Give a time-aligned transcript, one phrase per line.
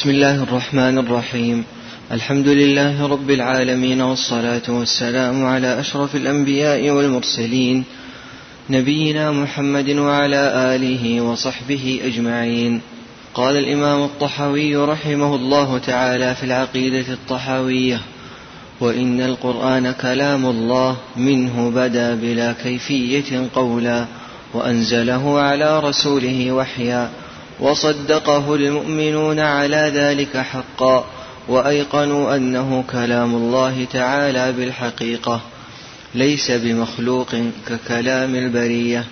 [0.00, 1.64] بسم الله الرحمن الرحيم.
[2.12, 7.84] الحمد لله رب العالمين والصلاة والسلام على أشرف الأنبياء والمرسلين
[8.70, 12.80] نبينا محمد وعلى آله وصحبه أجمعين.
[13.34, 18.00] قال الإمام الطحاوي رحمه الله تعالى في العقيدة الطحاوية
[18.80, 24.06] وإن القرآن كلام الله منه بدا بلا كيفية قولا
[24.54, 27.10] وأنزله على رسوله وحيا
[27.60, 31.04] وصدقه المؤمنون على ذلك حقا
[31.48, 35.40] وأيقنوا أنه كلام الله تعالى بالحقيقة
[36.14, 37.28] ليس بمخلوق
[37.66, 39.04] ككلام البرية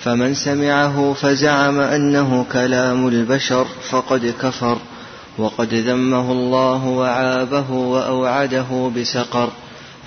[0.00, 4.78] فمن سمعه فزعم أنه كلام البشر فقد كفر
[5.38, 9.50] وقد ذمه الله وعابه وأوعده بسقر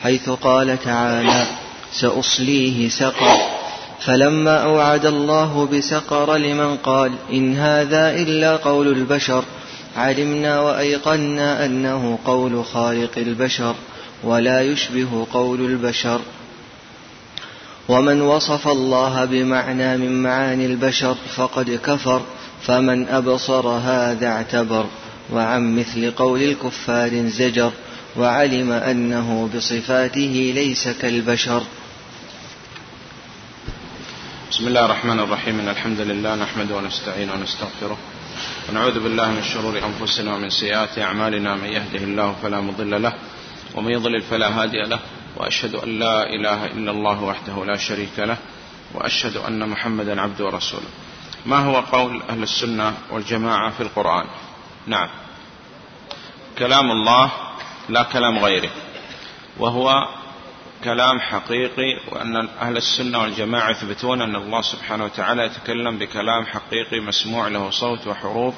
[0.04, 1.45] حيث قال تعالى
[1.92, 3.53] سأصليه سقر
[4.00, 9.44] فلما أوعد الله بسقر لمن قال إن هذا إلا قول البشر
[9.98, 13.76] علمنا وأيقنا أنه قول خالق البشر
[14.23, 16.22] ولا يشبه قول البشر.
[17.90, 22.22] ومن وصف الله بمعنى من معاني البشر فقد كفر
[22.62, 24.86] فمن ابصر هذا اعتبر
[25.34, 27.72] وعن مثل قول الكفار زجر
[28.17, 31.64] وعلم أنه بصفاته ليس كالبشر.
[34.54, 35.59] بسم الله الرحمن الرحيم.
[35.59, 37.98] إن الحمد لله نحمده ونستعينه ونستغفره
[38.70, 41.56] ونعوذ بالله من شرور أنفسنا ومن سيئات أعمالنا.
[41.56, 43.14] من يهده الله فلا مضل له
[43.76, 45.00] ومن يضلل فلا هادي له.
[45.38, 48.38] وأشهد أن لا إله إلا الله وحده لا شريك له
[48.94, 50.90] وأشهد أن محمدا عبده ورسوله.
[51.45, 54.26] ما هو قول أهل السنة والجماعة في القرآن؟
[54.88, 55.10] نعم.
[56.60, 57.32] كلام الله
[57.90, 58.70] لا كلام غيره.
[59.58, 60.08] وهو
[60.84, 67.48] كلام حقيقي وأن أهل السنة والجماعة يثبتون أن الله سبحانه وتعالى يتكلم بكلام حقيقي مسموع
[67.48, 68.56] له صوت وحروف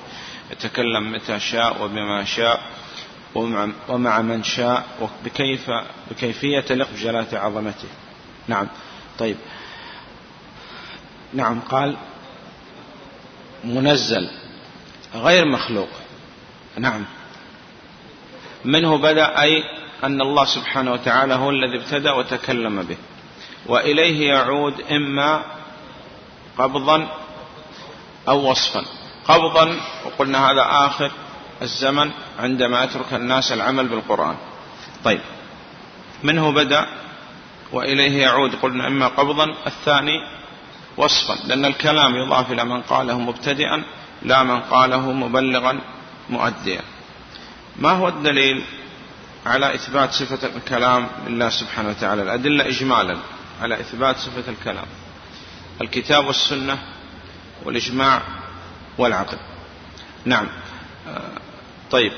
[0.52, 2.62] يتكلم متى شاء وبما شاء
[3.90, 5.72] ومع من شاء وبكيف
[6.12, 7.88] بكيفية تليق بجلالة عظمته.
[8.48, 8.68] نعم.
[9.20, 9.38] طيب.
[11.34, 11.98] نعم قال
[13.64, 14.30] منزل
[15.16, 15.90] غير مخلوق.
[16.78, 17.06] نعم.
[18.66, 19.64] منه بدأ أي
[20.06, 22.98] أن الله سبحانه وتعالى هو الذي ابتدأ وتكلم به.
[23.66, 25.44] وإليه يعود إما
[26.58, 27.08] قبضا
[28.28, 28.86] أو وصفا.
[29.28, 31.12] قبضا وقلنا هذا آخر
[31.62, 34.36] الزمن عندما يترك الناس العمل بالقرآن.
[35.04, 35.22] طيب
[36.24, 36.86] منه بدأ؟
[37.72, 40.18] وإليه يعود قلنا إما قبضا الثاني
[40.98, 41.48] وصفا.
[41.48, 43.84] لأن الكلام يضاف إلى من قاله مبتدئا
[44.22, 45.80] لا من قاله مبلغا
[46.30, 46.82] مؤديا.
[47.76, 48.64] ما هو الدليل؟
[49.46, 53.18] على إثبات صفة الكلام لله سبحانه وتعالى الأدلة إجمالا
[53.62, 54.86] على إثبات صفة الكلام
[55.82, 56.78] الكتاب والسنة
[57.64, 58.22] والإجماع
[58.98, 59.38] والعقل.
[60.26, 60.48] نعم.
[61.92, 62.12] طيب.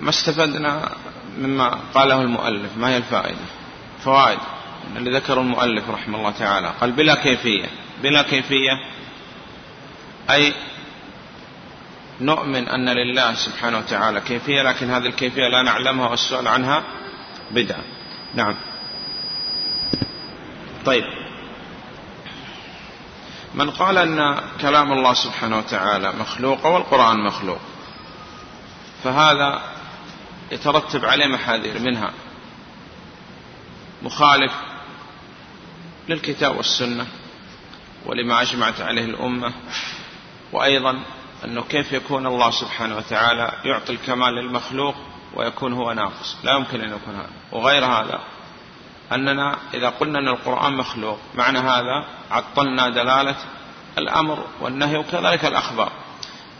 [0.00, 0.92] ما استفدنا
[1.38, 3.44] مما قاله المؤلف؟ ما هي الفائدة؟
[4.04, 4.38] فوائد.
[4.96, 7.66] اللي ذكر المؤلف رحمه الله تعالى قال بلا كيفية.
[8.02, 8.72] بلا كيفية.
[10.30, 10.54] أي
[12.22, 16.82] نؤمن أن لله سبحانه وتعالى كيفية لكن هذه الكيفية لا نعلمها والسؤال عنها
[17.50, 17.82] بدعة
[18.34, 18.56] نعم.
[20.84, 21.04] طيب.
[23.54, 27.58] من قال أن كلام الله سبحانه وتعالى مخلوق والقرآن مخلوق
[29.04, 29.62] فهذا
[30.52, 32.12] يترتب عليه محاذير منها
[34.02, 34.52] مخالف
[36.08, 37.06] للكتاب والسنة
[38.06, 39.52] ولما أجمعت عليه الأمة
[40.52, 41.02] وأيضا
[41.44, 44.94] أنه كيف يكون الله سبحانه وتعالى يعطي الكمال للمخلوق
[45.34, 48.20] ويكون هو ناقص؟ لا يمكن أن يكون هذا وغير هذا
[49.12, 53.36] أننا إذا قلنا أن القرآن مخلوق معنى هذا عطلنا دلالة
[53.98, 55.92] الأمر والنهي وكذلك الأخبار.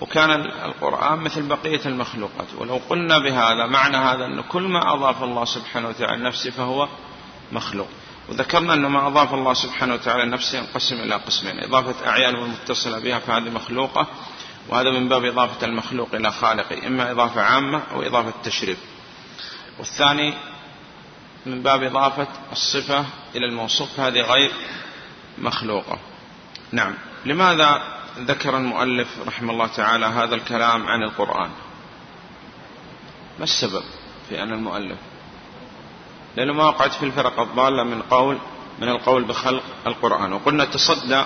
[0.01, 5.45] وكان القرآن مثل بقية المخلوقات ولو قلنا بهذا معنى هذا أن كل ما أضاف الله
[5.45, 6.89] سبحانه وتعالى نفسه فهو
[7.53, 7.89] مخلوق.
[8.29, 13.19] وذكرنا أن ما أضاف الله سبحانه وتعالى نفسه ينقسم إلى قسمين إضافة أعيان والمتصلة بها
[13.19, 14.07] فهذه مخلوقة
[14.69, 18.79] وهذا من باب إضافة المخلوق إلى خالقه إما إضافة عامة أو إضافة تشريف.
[19.79, 20.35] والثاني
[21.47, 23.05] من باب إضافة الصفة
[23.35, 24.53] إلى الموصوف هذه غير
[25.39, 25.99] مخلوقة.
[26.73, 26.95] نعم.
[27.25, 27.83] لماذا
[28.19, 31.51] ذكر المؤلف رحمه الله تعالى هذا الكلام عن القرآن؟
[33.39, 33.83] ما السبب
[34.29, 34.99] في أن المؤلف؟
[36.37, 38.39] لأنه ما وقعت في الفرق الضالة من قول
[38.79, 40.33] من القول بخلق القرآن.
[40.33, 41.25] وقلنا تصدى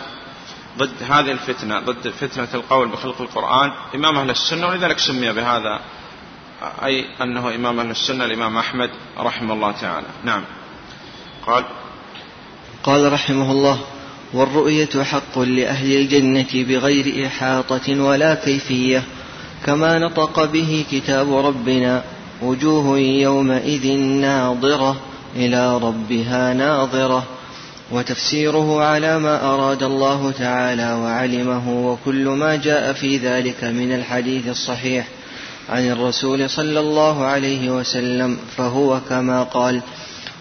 [0.79, 5.81] ضد هذه الفتنة ضد فتنة القول بخلق القرآن إمام أهل السنة ولذلك سمي بهذا
[6.85, 10.07] أي أنه إمام أهل السنة الإمام أحمد رحمه الله تعالى.
[10.25, 10.43] نعم.
[11.47, 11.65] قال
[12.83, 13.79] قال رحمه الله
[14.33, 19.03] والرؤية حق لأهل الجنة بغير إحاطة ولا كيفية
[19.67, 22.05] كما نطق به كتاب ربنا
[22.43, 24.97] وجوه يومئذ ناظرة
[25.37, 27.27] إلى ربها ناظرة.
[27.91, 35.07] وتفسيره على ما أراد الله تعالى وعلمه وكل ما جاء في ذلك من الحديث الصحيح
[35.69, 39.81] عن الرسول صلى الله عليه وسلم فهو كما قال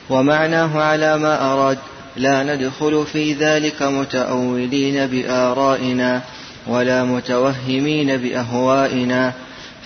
[0.09, 1.77] ومعناه على ما أراد
[2.17, 6.21] لا ندخل في ذلك متأولين بآرائنا
[6.67, 9.33] ولا متوهمين بأهوائنا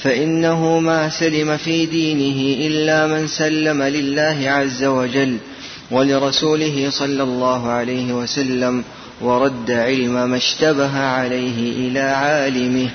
[0.04, 5.38] فإنه ما سلم في دينه إلا من سلم لله عز وجل
[5.92, 8.84] ولرسوله صلى الله عليه وسلم
[9.22, 12.90] ورد علم ما اشتبه عليه إلى عالمه.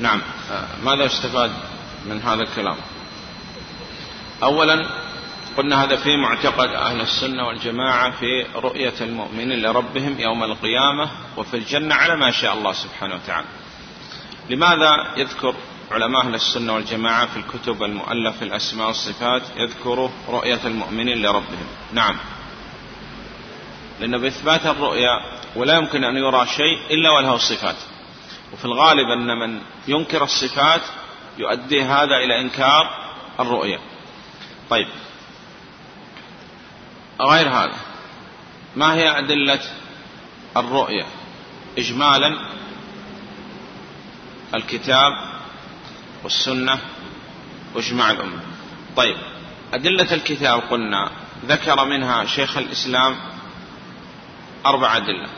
[0.00, 0.22] نعم.
[0.84, 1.50] ماذا استفاد
[2.06, 2.76] من هذا الكلام؟
[4.42, 4.86] أولا
[5.56, 11.94] قلنا هذا في معتقد أهل السنة والجماعة في رؤية المؤمنين لربهم يوم القيامة وفي الجنة
[11.94, 13.46] على ما شاء الله سبحانه وتعالى.
[14.50, 15.54] لماذا يذكر
[15.90, 21.66] علماء أهل السنة والجماعة في الكتب المؤلفة في الأسماء والصفات يذكروا رؤية المؤمنين لربهم.
[21.92, 22.16] نعم.
[24.00, 25.20] لأن بإثبات الرؤيا
[25.56, 27.76] ولا يمكن أن يرى شيء إلا وله صفات.
[28.52, 30.82] وفي الغالب أن من ينكر الصفات
[31.38, 32.90] يؤدي هذا إلى إنكار
[33.40, 33.78] الرؤيا.
[34.70, 34.88] طيب.
[37.20, 37.76] غير هذا
[38.76, 39.60] ما هي أدلة
[40.56, 41.06] الرؤية
[41.78, 42.36] إجمالا
[44.54, 45.29] الكتاب
[46.24, 46.78] والسنة
[47.74, 48.40] واجماع الأمة؟
[48.96, 49.16] طيب
[49.74, 51.10] أدلة الكتاب قلنا
[51.46, 53.16] ذكر منها شيخ الإسلام
[54.66, 55.28] أربع أدلة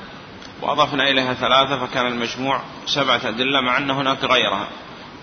[0.63, 4.69] وأضفنا إليها ثلاثة فكان المجموع سبعة أدلة مع أن هناك غيرها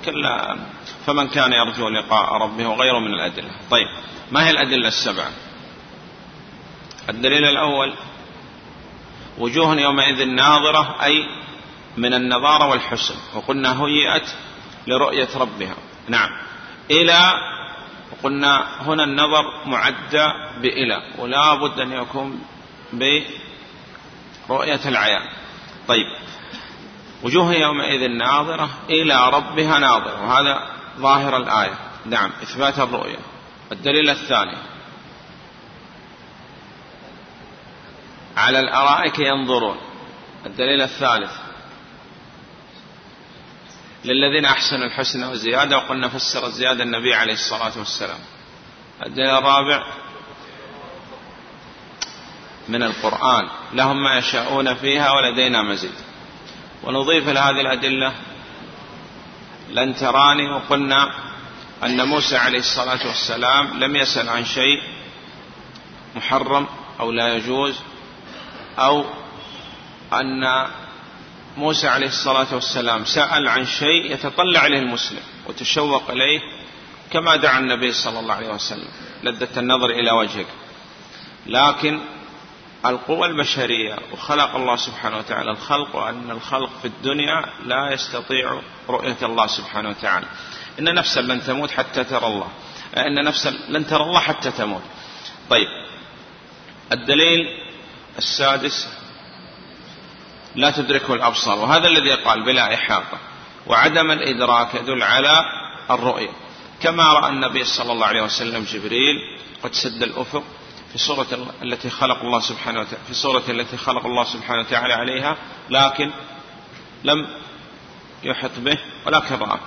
[0.06, 0.58] كلا
[1.06, 3.52] فمن كان يرجو لقاء ربه وغيره من الأدلة.
[3.72, 3.88] طيب
[4.32, 5.30] ما هي الأدلة السبعة؟
[7.10, 7.94] الدليل الأول
[9.38, 11.26] وجوه يومئذ ناظرة أي
[11.98, 14.30] من النظارة والحسن وقلنا هيئت
[14.88, 15.76] لرؤية ربها.
[16.08, 16.30] نعم.
[16.92, 17.32] إلى
[18.12, 20.28] وقلنا هنا النظر معدى
[20.62, 22.42] بإلى ولا بد أن يكون
[22.94, 25.30] برؤية العيان.
[25.88, 26.06] طيب.
[27.24, 31.74] وجوه يومئذ ناظرة إلى ربها ناظرة وهذا ظاهر الآية.
[32.06, 32.32] نعم.
[32.44, 33.20] إثبات الرؤية.
[33.72, 34.58] الدليل الثاني.
[38.38, 39.78] على الأرائك ينظرون.
[40.46, 41.49] الدليل الثالث.
[44.06, 48.20] للذين أحسنوا الحسنى وزيادة وقلنا فسر الزيادة النبي عليه الصلاة والسلام.
[49.06, 49.84] الدليل الرابع
[52.70, 53.50] من القرآن.
[53.74, 55.96] لهم ما يشاءون فيها ولدينا مزيد.
[56.84, 58.14] ونضيف لهذه الأدلة
[59.70, 61.12] لن تراني وقلنا
[61.84, 64.82] أن موسى عليه الصلاة والسلام لم يسأل عن شيء
[66.16, 66.68] محرم
[67.00, 67.76] أو لا يجوز
[68.80, 69.06] أو
[70.14, 70.68] أن
[71.58, 76.40] موسى عليه الصلاة والسلام سأل عن شيء يتطلع عليه المسلم وتشوق إليه
[77.12, 78.88] كما دعا النبي صلى الله عليه وسلم.
[79.24, 80.48] لذة النظر إلى وجهك.
[81.46, 82.00] لكن
[82.86, 89.48] القوى البشرية وخلق الله سبحانه وتعالى الخلق وأن الخلق في الدنيا لا يستطيع رؤية الله
[89.48, 90.26] سبحانه وتعالى.
[90.80, 92.48] إن نفسا لن تموت حتى ترى الله.
[92.98, 94.82] إن نفسا لن ترى الله حتى تموت.
[95.50, 95.68] طيب
[96.92, 97.48] الدليل
[98.18, 98.88] السادس
[100.56, 103.18] لا تدركه الأبصار وهذا الذي قال بلا إحاطة
[103.68, 105.46] وعدم الإدراك يدل على
[105.92, 106.30] الرؤية.
[106.82, 109.16] كما رأى النبي صلى الله عليه وسلم جبريل
[109.64, 110.44] قد سد الأفق
[110.92, 111.28] في صورة
[111.62, 115.38] التي خلق الله سبحانه وتعالى في صورة التي خلق الله سبحانه وتعالى عليها
[115.70, 116.12] لكن
[117.04, 117.28] لم
[118.24, 119.60] يحط به ولكن رأى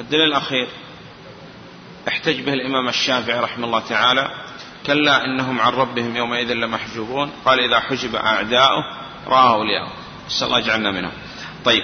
[0.00, 0.68] الدليل الأخير
[2.08, 4.30] احتج به الإمام الشافعي رحمه الله تعالى
[4.86, 8.84] كلا إنهم عن ربهم يومئذ لمحجوبون قال إذا حجب أعداؤه
[9.26, 9.92] رأى أولياءه
[10.28, 11.12] نسأل الله يجعلنا منهم.
[11.64, 11.82] طيب.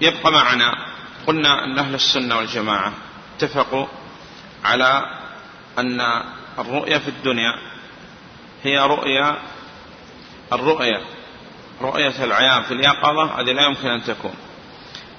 [0.00, 0.74] يبقى معنا
[1.26, 2.92] قلنا أن أهل السنة والجماعة
[3.36, 3.86] اتفقوا
[4.64, 5.04] على
[5.78, 6.00] أن
[6.58, 7.52] الرؤية في الدنيا
[8.62, 9.38] هي رؤيا
[10.52, 11.00] الرؤية
[11.80, 14.34] رؤية العيان في اليقظة هذه لا يمكن أن تكون.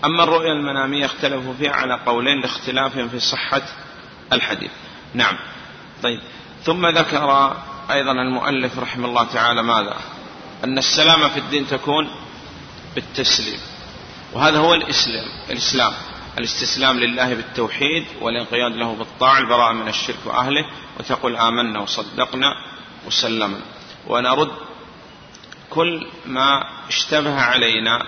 [0.06, 3.62] أما الرؤية المنامية اختلفوا فيها على قولين لاختلافهم في صحة
[4.34, 4.72] الحديث.
[5.14, 5.38] نعم.
[6.04, 6.20] طيب.
[6.64, 7.58] ثم ذكر
[7.92, 9.98] أيضا المؤلف رحمه الله تعالى ماذا؟
[10.64, 12.10] أن السلامة في الدين تكون
[12.96, 13.60] بالتسليم.
[14.34, 15.94] وهذا هو الإسلام الإسلام.
[16.38, 20.66] الاستسلام لله بالتوحيد والانقياد له بالطاعة البراءة من الشرك وأهله
[21.00, 22.54] وتقول آمنا وصدقنا
[23.08, 23.62] وسلمنا.
[24.08, 24.52] ونرد
[25.70, 28.06] كل ما اشتبه علينا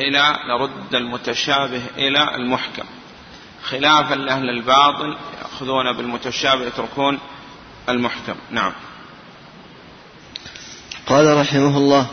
[0.00, 2.84] إلى نرد المتشابه إلى المحكم.
[3.64, 7.18] خلافا لأهل الباطل يأخذون بالمتشابه يتركون
[7.88, 8.34] المحكم.
[8.50, 8.72] نعم.
[11.06, 12.06] قال رحمه الله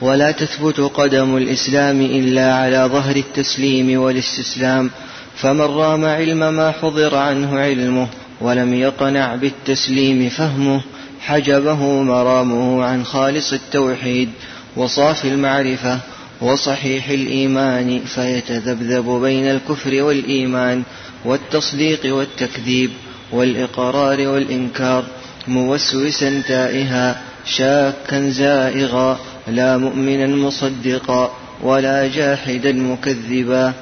[0.00, 4.90] ولا تثبت قدم الإسلام إلا على ظهر التسليم والاستسلام
[5.36, 8.08] فمن رام علم ما حضر عنه علمه
[8.40, 10.82] ولم يقنع بالتسليم فهمه
[11.20, 14.30] حجبه مرامه عن خالص التوحيد
[14.76, 16.00] وصافي المعرفة
[16.40, 20.82] وصحيح الإيمان فيتذبذب بين الكفر والإيمان
[21.24, 22.90] والتصديق والتكذيب.
[23.32, 25.04] والإقرار والإنكار
[25.48, 29.18] موسوسا تائها شاكا زائغا
[29.48, 31.32] لا مؤمنا مصدقا
[31.62, 33.72] ولا جاحدا مكذبا.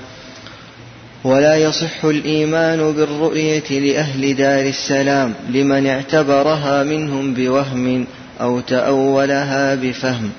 [1.25, 8.07] ولا يصح الإيمان بالرؤية لأهل دار السلام لمن اعتبرها منهم بوهم
[8.41, 10.31] أو تأولها بفهم.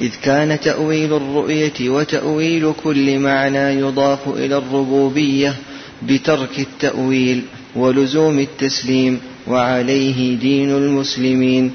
[0.00, 5.54] إذ كان تأويل الرؤية وتأويل كل معنى يضاف إلى الربوبية
[6.02, 7.42] بترك التأويل.
[7.76, 11.72] ولزوم التسليم وعليه دين المسلمين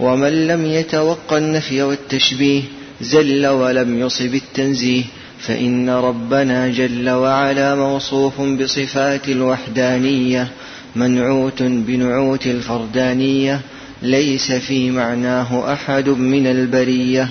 [0.00, 2.62] ومن لم يتوق النفي والتشبيه
[3.00, 5.04] زل ولم يصب التنزيه
[5.40, 10.48] فإن ربنا جل وعلا موصوف بصفات الوحدانية
[10.96, 13.60] منعوت بنعوت الفردانية
[14.02, 17.28] ليس في معناه أحد من البرية.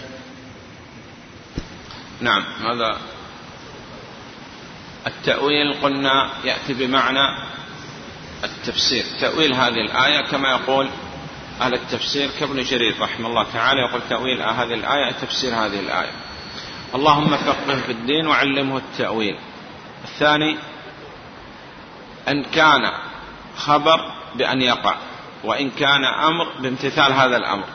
[2.21, 2.97] نعم هذا
[5.07, 7.48] التأويل قلنا يأتي بمعنى
[8.43, 9.03] التفسير.
[9.21, 10.89] تأويل هذه الآية كما يقول
[11.61, 16.11] أهل التفسير كابن جرير رحمه الله تعالى يقول تأويل هذه الآية تفسير هذه الآية.
[16.95, 19.35] اللهم فقه في الدين وعلمه التأويل.
[20.03, 20.57] الثاني
[22.27, 22.91] أن كان
[23.57, 24.95] خبر بأن يقع
[25.43, 27.65] وإن كان أمر بامتثال هذا الأمر.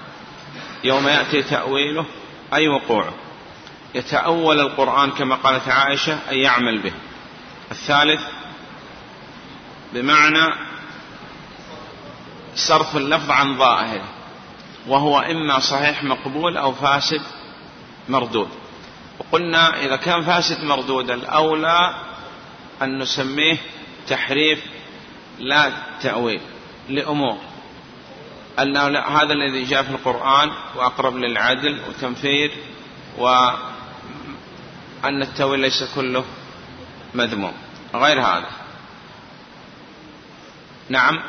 [0.84, 2.06] يوم يأتي تأويله
[2.54, 3.14] أي وقوعه؟
[3.94, 6.92] يتأول القرآن كما قالت عائشة أن يعمل به.
[7.70, 8.20] الثالث
[9.94, 10.54] بمعنى
[12.54, 14.08] صرف اللفظ عن ظاهره
[14.86, 17.22] وهو إما صحيح مقبول أو فاسد
[18.08, 18.48] مردود.
[19.18, 21.94] وقلنا إذا كان فاسد مردود الأولى
[22.82, 23.56] أن نسميه
[24.08, 24.64] تحريف
[25.38, 25.72] لا
[26.02, 26.40] تأويل
[26.88, 27.38] لأمور.
[28.58, 32.50] أن هذا الذي جاء في القرآن وأقرب للعدل وتنفير
[33.18, 33.56] وأن
[35.04, 36.24] التأويل ليس كله
[37.14, 37.52] مذموم.
[37.94, 38.63] غير هذا.
[40.88, 41.20] نعم.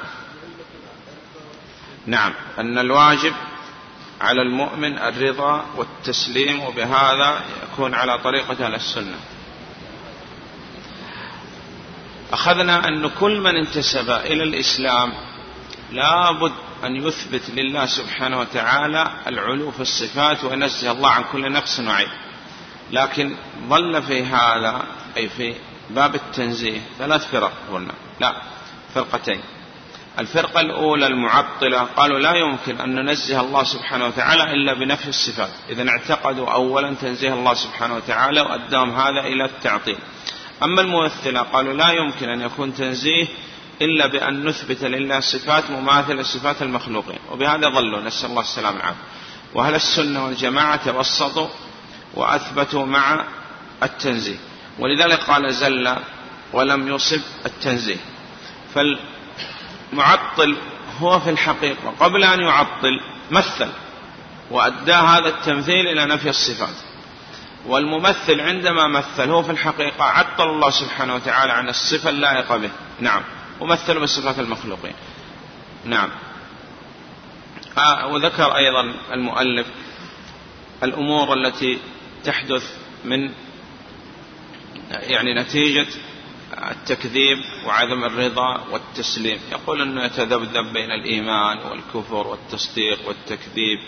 [2.05, 2.33] نعم.
[2.59, 3.33] أن الواجب
[4.21, 9.15] على المؤمن الرضا والتسليم وبهذا يكون على طريقة أهل السنة.
[12.33, 15.13] أخذنا أن كل من انتسب إلى الإسلام
[15.91, 16.51] لابد
[16.83, 22.09] أن يثبت لله سبحانه وتعالى العلو في الصفات وينزه الله عن كل نقص وعيب
[22.91, 23.35] لكن
[23.69, 24.85] ظل في هذا
[25.17, 25.55] أي في
[25.89, 27.93] باب التنزيه ثلاث فرق قلنا.
[28.19, 28.35] لا.
[28.95, 29.41] فرقتين
[30.19, 35.49] الفرقة الأولى المعطلة قالوا لا يمكن أن ننزه الله سبحانه وتعالى إلا بنفي الصفات.
[35.69, 39.97] إذا اعتقدوا أولا تنزيه الله سبحانه وتعالى وأدام هذا إلى التعطيل.
[40.63, 43.27] أما الممثلة قالوا لا يمكن أن يكون تنزيه
[43.81, 47.19] إلا بأن نثبت لله صفات مماثلة لصفات المخلوقين.
[47.31, 49.01] وبهذا ظلوا نسأل الله السلامة العافية
[49.53, 51.47] وأهل السنة والجماعة توسطوا
[52.13, 53.25] وأثبتوا مع
[53.83, 54.37] التنزيه.
[54.79, 55.95] ولذلك قال زل
[56.53, 58.14] ولم يصب التنزيه.
[58.75, 60.57] فالمعطل
[60.99, 61.93] هو في الحقيقة.
[61.99, 62.99] قبل أن يعطل
[63.31, 63.69] مثل
[64.51, 66.75] وأدى هذا التمثيل إلى نفي الصفات.
[67.65, 72.69] والممثل عندما مثل هو في الحقيقة عطل الله سبحانه وتعالى عن الصفة اللائقة به.
[72.99, 73.21] نعم.
[73.59, 74.95] ومثل بصفات المخلوقين.
[75.85, 76.09] نعم.
[77.77, 79.67] آه وذكر أيضا المؤلف
[80.83, 81.79] الأمور التي
[82.23, 82.63] تحدث
[83.05, 83.31] من
[84.91, 85.87] يعني نتيجة
[86.71, 89.39] التكذيب وعدم الرضا والتسليم.
[89.51, 93.79] يقول أنه يتذبذب بين الإيمان والكفر والتصديق والتكذيب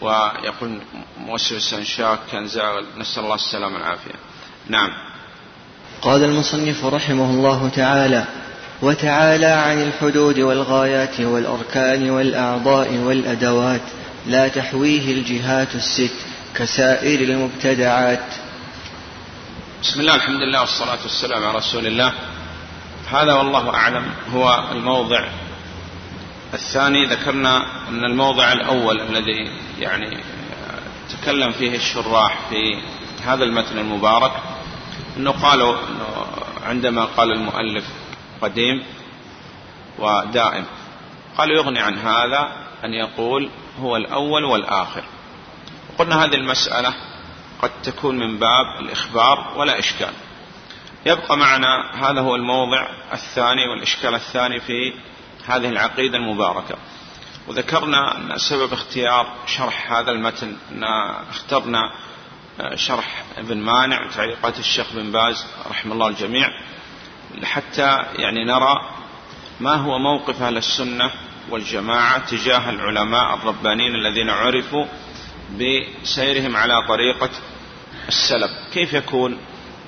[0.00, 0.80] ويقول
[1.18, 2.86] موسوسا شاكا زاغل.
[2.98, 4.14] نسأل الله السلامة والعافية.
[4.68, 4.90] نعم.
[6.02, 8.24] قال المصنف رحمه الله تعالى
[8.82, 13.80] وتعالى عن الحدود والغايات والأركان والأعضاء والأدوات
[14.26, 16.14] لا تحويه الجهات الست
[16.54, 18.34] كسائر المبتدعات
[19.82, 22.12] بسم الله الحمد لله والصلاة والسلام على رسول الله.
[23.10, 25.28] هذا والله أعلم هو الموضع
[26.54, 27.06] الثاني.
[27.06, 30.22] ذكرنا أن الموضع الأول الذي يعني
[31.10, 32.80] تكلم فيه الشراح في
[33.24, 34.32] هذا المتن المبارك
[35.16, 36.26] أنه قالوا أنه
[36.62, 37.84] عندما قال المؤلف
[38.42, 38.82] قديم
[39.98, 40.64] ودائم
[41.38, 42.52] قالوا يغني عن هذا
[42.84, 45.04] أن يقول هو الأول والآخر.
[45.98, 46.94] قلنا هذه المسألة
[47.62, 50.12] قد تكون من باب الإخبار ولا إشكال.
[51.06, 54.94] يبقى معنا هذا هو الموضع الثاني والإشكال الثاني في
[55.46, 56.76] هذه العقيدة المباركة.
[57.48, 60.84] وذكرنا أن سبب اختيار شرح هذا المتن أن
[61.30, 61.80] اخترنا
[62.60, 66.48] آه، شرح ابن مانع وتعليقات الشيخ بن باز رحمه الله الجميع.
[67.44, 68.98] حتى يعني نرى
[69.60, 71.10] ما هو موقف أهل السنة
[71.50, 74.86] والجماعة تجاه العلماء الربانيين الذين عرفوا
[75.56, 77.30] بسيرهم على طريقة
[78.08, 79.38] السلف كيف يكون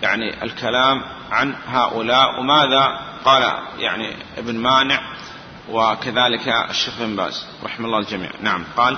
[0.03, 3.43] يعني الكلام عن هؤلاء وماذا قال
[3.79, 5.01] يعني ابن مانع
[5.71, 8.97] وكذلك الشيخ بن باز رحمه الله الجميع؟ نعم قال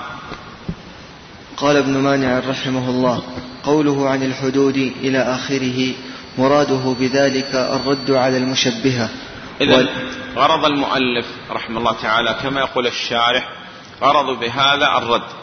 [1.57, 3.23] قال ابن مانع رحمه الله
[3.63, 5.93] قوله عن الحدود إلى آخره
[6.37, 9.09] مراده بذلك الرد على المشبهة.
[9.61, 9.87] إذا
[10.35, 13.49] غرض المؤلف رحمه الله تعالى كما يقول الشارح
[14.01, 15.42] غرض بهذا الرد.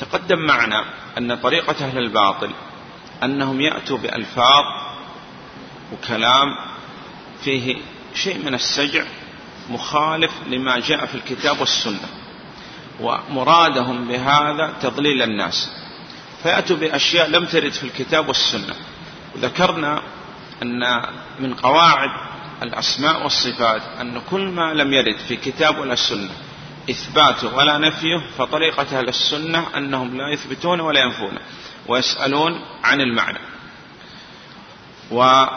[0.00, 0.84] تقدم معنا
[1.18, 2.50] أن طريقة أهل الباطل
[3.22, 4.64] أنهم يأتوا بألفاظ
[5.92, 6.46] وكلام
[7.44, 7.76] فيه
[8.14, 9.04] شيء من السجع
[9.70, 12.08] مخالف لما جاء في الكتاب والسنة
[13.00, 15.70] ومرادهم بهذا تضليل الناس.
[16.42, 18.74] فيأتوا بأشياء لم ترد في الكتاب والسنة.
[19.34, 20.02] وذكرنا
[20.62, 21.02] أن
[21.40, 22.10] من قواعد
[22.62, 26.30] الأسماء والصفات أن كل ما لم يرد في كتاب ولا سنة
[26.90, 31.38] إثباته ولا نفيه فطريقة أهل السنة أنهم لا يثبتون ولا ينفون
[31.88, 33.38] ويسألون عن المعنى.
[35.10, 35.52] ومثال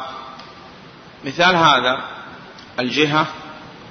[1.56, 2.04] هذا
[2.80, 3.28] الجهة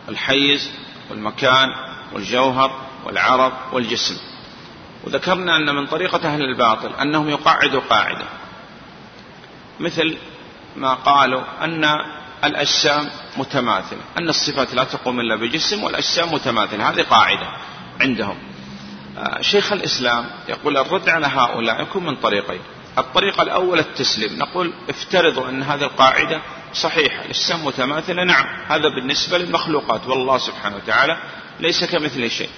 [0.08, 0.70] الحيز
[1.10, 1.68] والمكان
[2.12, 4.16] والجوهر والعرض والجسم.
[5.04, 8.24] وذكرنا أن من طريقة أهل الباطل أنهم يقعدوا قاعدة.
[9.80, 10.18] مثل
[10.76, 11.84] ما قالوا أن
[12.44, 16.90] الأجسام متماثلة أن الصفات لا تقوم إلا بجسم والأجسام متماثلة.
[16.90, 17.48] هذه قاعدة
[18.00, 18.38] عندهم.
[19.18, 22.60] آه، شيخ الإسلام يقول الرد على هؤلاء يكون من طريقين.
[22.98, 24.38] الطريقة الأول التسليم.
[24.38, 26.40] نقول افترضوا أن هذه القاعدة
[26.72, 28.24] صحيحة الأجسام متماثلة.
[28.24, 30.06] نعم هذا بالنسبة للمخلوقات.
[30.06, 31.16] والله سبحانه وتعالى
[31.60, 32.50] ليس كمثله شيء.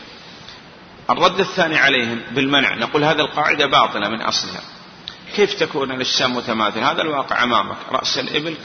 [1.10, 2.74] الرد الثاني عليهم بالمنع.
[2.74, 4.60] نقول هذه القاعدة باطلة من أصلها.
[5.36, 7.76] كيف تكون الأجسام متماثلة هذا الواقع أمامك.
[7.92, 8.56] رأس الإبل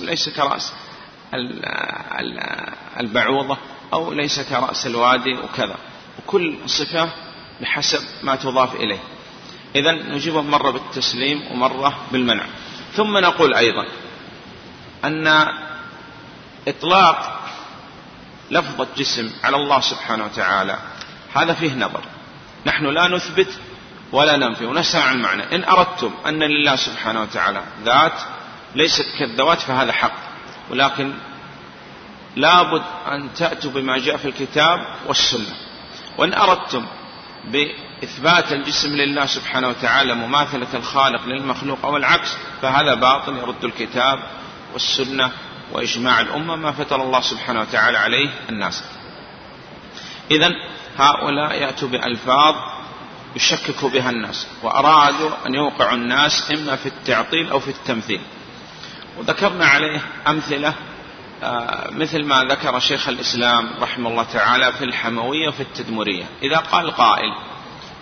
[0.00, 0.72] ليس كرأس.
[3.00, 3.58] البعوضة
[3.92, 5.76] أو ليس كرأس الوادي وكذا.
[6.18, 7.08] وكل صفة
[7.60, 8.98] بحسب ما تضاف إليه.
[9.76, 12.46] إذا نجيب مرة بالتسليم ومرة بالمنع.
[12.92, 13.86] ثم نقول أيضا
[15.04, 15.46] أن
[16.68, 17.40] إطلاق
[18.50, 20.78] لفظة جسم على الله سبحانه وتعالى
[21.34, 22.02] هذا فيه نظر.
[22.66, 23.48] نحن لا نثبت
[24.12, 24.66] ولا ننفي.
[24.66, 25.54] ونسأل عن المعنى.
[25.54, 28.20] إن أردتم أن لله سبحانه وتعالى ذات
[28.74, 30.23] ليست كالذوات فهذا حق.
[30.70, 31.14] ولكن
[32.36, 35.54] لابد أن تأتوا بما جاء في الكتاب والسنة.
[36.18, 36.86] وإن أردتم
[37.44, 44.18] بإثبات الجسم لله سبحانه وتعالى مماثلة الخالق للمخلوق أو العكس فهذا باطل يرد الكتاب
[44.72, 45.30] والسنة
[45.72, 48.84] وإجماع الأمة ما فتر الله سبحانه وتعالى عليه الناس.
[50.30, 50.50] إذا
[50.98, 52.54] هؤلاء يأتوا بألفاظ
[53.36, 58.20] يشكك بها الناس وأرادوا أن يوقعوا الناس إما في التعطيل أو في التمثيل.
[59.18, 60.74] وذكرنا عليه أمثلة
[61.42, 66.24] آه، مثل ما ذكر شيخ الإسلام رحمه الله تعالى في الحموية وفي التدمرية.
[66.42, 67.34] إذا قال قائل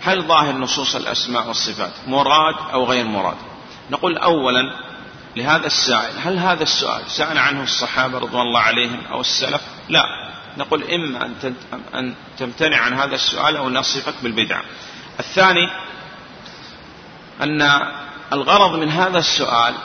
[0.03, 3.37] هل ظاهر نصوص الأسماء والصفات مراد أو غير مراد؟
[3.91, 4.61] نقول أولا
[5.35, 10.03] لهذا السائل هل هذا السؤال سأل عنه الصحابة رضوان الله عليهم أو السلف؟ لا.
[10.57, 11.29] نقول إما
[11.93, 14.63] أن تمتنع عن هذا السؤال أو نصفك بالبدعة
[15.19, 15.69] الثاني
[17.41, 17.81] أن
[18.33, 19.75] الغرض من هذا السؤال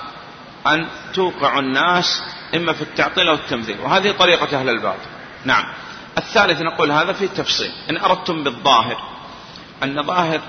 [0.66, 2.22] أن توقع الناس
[2.54, 5.08] إما في التعطيل أو التمثيل وهذه طريقة أهل الباطل.
[5.44, 5.64] نعم.
[6.18, 7.72] الثالث نقول هذا في تفصيل.
[7.90, 9.02] إن أردتم بالظاهر
[9.82, 10.40] أن ظاهر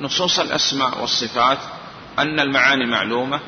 [0.00, 1.58] نصوص الأسماء والصفات
[2.18, 3.40] أن المعاني معلومة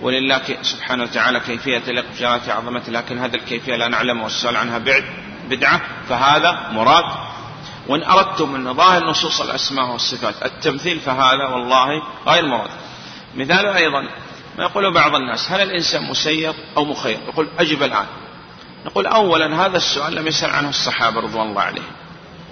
[0.00, 5.04] ولله سبحانه وتعالى كيفية تليق بجلالة عظمته لكن هذه الكيفية لا نعلم والسؤال عنها بعد
[5.48, 7.04] بدعة فهذا مراد.
[7.86, 12.70] وإن أردتم أن ظاهر نصوص الأسماء والصفات التمثيل فهذا والله غير مراد.
[13.34, 14.08] مثال أيضا
[14.60, 18.06] ما يقول بعض الناس هل الإنسان مسير أو مخير؟ يقول أجب الآن.
[18.86, 21.92] نقول أولا هذا السؤال لم يسأل عنه الصحابة رضوان الله عليهم.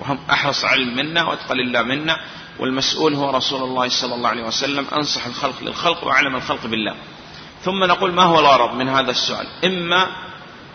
[0.01, 2.17] وهم أحرص علم منا وأتقل الله منا
[2.59, 6.95] والمسؤول هو رسول الله صلى الله عليه وسلم أنصح الخلق للخلق وأعلم الخلق بالله.
[7.65, 10.07] ثم نقول ما هو الغرض من هذا السؤال؟ إما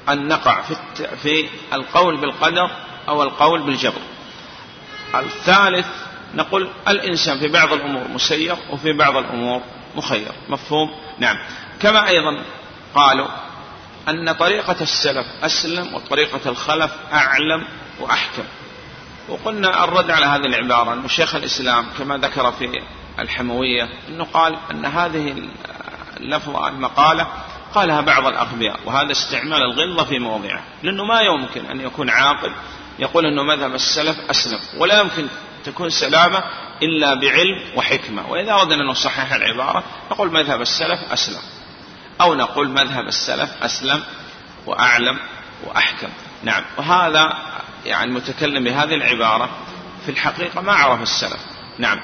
[0.09, 0.75] أن نقع في,
[1.23, 2.71] في القول بالقدر
[3.09, 4.01] أو القول بالجبر.
[5.15, 5.87] الثالث
[6.35, 9.61] نقول الإنسان في بعض الأمور مسير وفي بعض الأمور
[9.95, 10.31] مخير.
[10.49, 11.37] مفهوم؟ نعم.
[11.79, 12.43] كما أيضا
[12.95, 13.27] قالوا
[14.09, 17.67] أن طريقة السلف أسلم وطريقة الخلف أعلم
[17.99, 18.43] وأحكم.
[19.29, 22.81] وقلنا الرد على هذه العبارة أن شيخ الإسلام كما ذكر في
[23.19, 25.35] الحموية أنه قال أن هذه
[26.17, 27.27] اللفظة المقالة
[27.75, 32.51] قالها بعض الأغبياء وهذا استعمال الغلظة في موضعه لأنه ما يمكن أن يكون عاقل
[32.99, 35.27] يقول أنه مذهب السلف أسلم ولا يمكن
[35.65, 36.43] تكون سلامة
[36.81, 38.31] إلا بعلم وحكمة.
[38.31, 41.41] وإذا أردنا أن نصحح العبارة نقول مذهب السلف أسلم.
[42.21, 44.03] أو نقول مذهب السلف أسلم
[44.65, 45.19] وأعلم
[45.63, 46.09] وأحكم.
[46.43, 46.63] نعم.
[46.77, 47.37] وهذا
[47.85, 49.49] يعني المتكلم بهذه العبارة
[50.05, 51.39] في الحقيقة ما عرف السلف.
[51.77, 51.99] نعم.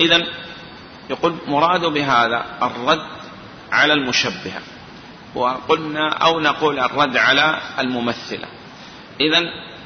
[0.00, 0.22] إذا
[1.10, 3.06] يقول مراد بهذا الرد
[3.72, 4.60] على المشبهة.
[5.34, 8.46] وقلنا أو نقول الرد على الممثلة.
[9.20, 9.42] إذا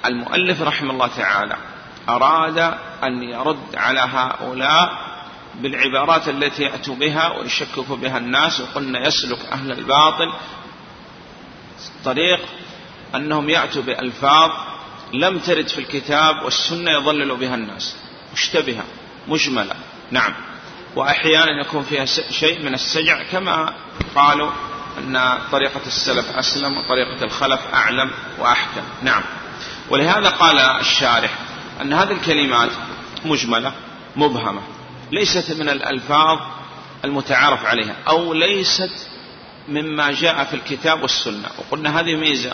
[0.06, 1.56] المؤلف رحمه الله تعالى
[2.08, 5.08] أراد أن يرد على هؤلاء
[5.54, 10.32] بالعبارات التي يأتوا بها ويشكك بها الناس وقلنا يسلك أهل الباطل.
[12.04, 12.40] طريق
[13.14, 14.50] أنهم يأتوا بألفاظ
[15.12, 17.96] لم ترد في الكتاب والسنة يضلل بها الناس.
[18.32, 18.84] مشتبهة
[19.28, 19.74] مجملة.
[20.10, 20.34] نعم.
[20.96, 23.72] وأحيانا يكون فيها شيء من السجع كما
[24.14, 24.50] قالوا
[24.98, 28.82] أن طريقة السلف أسلم وطريقة الخلف أعلم وأحكم.
[29.02, 29.22] نعم.
[29.90, 31.38] ولهذا قال الشارح
[31.80, 32.70] أن هذه الكلمات
[33.24, 33.72] مجملة
[34.16, 34.62] مبهمة.
[35.12, 36.38] ليست من الألفاظ
[37.04, 39.08] المتعارف عليها أو ليست
[39.68, 41.48] مما جاء في الكتاب والسنة.
[41.58, 42.52] وقلنا هذه ميزة.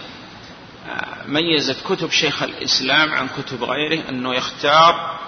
[1.26, 5.18] ميزت كتب شيخ الإسلام عن كتب غيره أنه يختار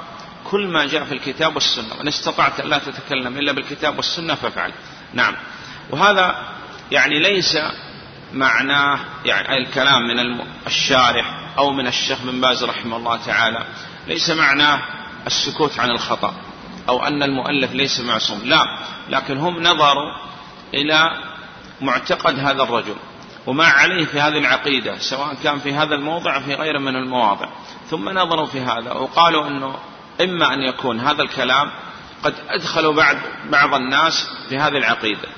[0.44, 1.94] كل ما جاء في الكتاب والسنة.
[1.99, 4.72] وإن استطعت لا تتكلم إلا بالكتاب والسنة فافعل.
[5.14, 5.37] نعم.
[5.90, 6.57] وهذا
[6.90, 7.59] يعني ليس
[8.33, 13.66] معناه يعني الكلام من الشارح أو من الشيخ بن باز رحمه الله تعالى.
[14.07, 14.83] ليس معناه
[15.26, 16.34] السكوت عن الخطأ
[16.88, 18.40] أو أن المؤلف ليس معصوم.
[18.44, 18.64] لا
[19.08, 20.12] لكن هم نظروا
[20.74, 21.10] إلى
[21.80, 22.96] معتقد هذا الرجل
[23.46, 27.48] وما عليه في هذه العقيدة سواء كان في هذا الموضع أو في غيره من المواضع.
[27.90, 29.76] ثم نظروا في هذا وقالوا أنه
[30.20, 31.70] إما أن يكون هذا الكلام
[32.24, 33.16] قد أدخلوا بعض
[33.50, 35.28] بعض الناس في هذه العقيدة.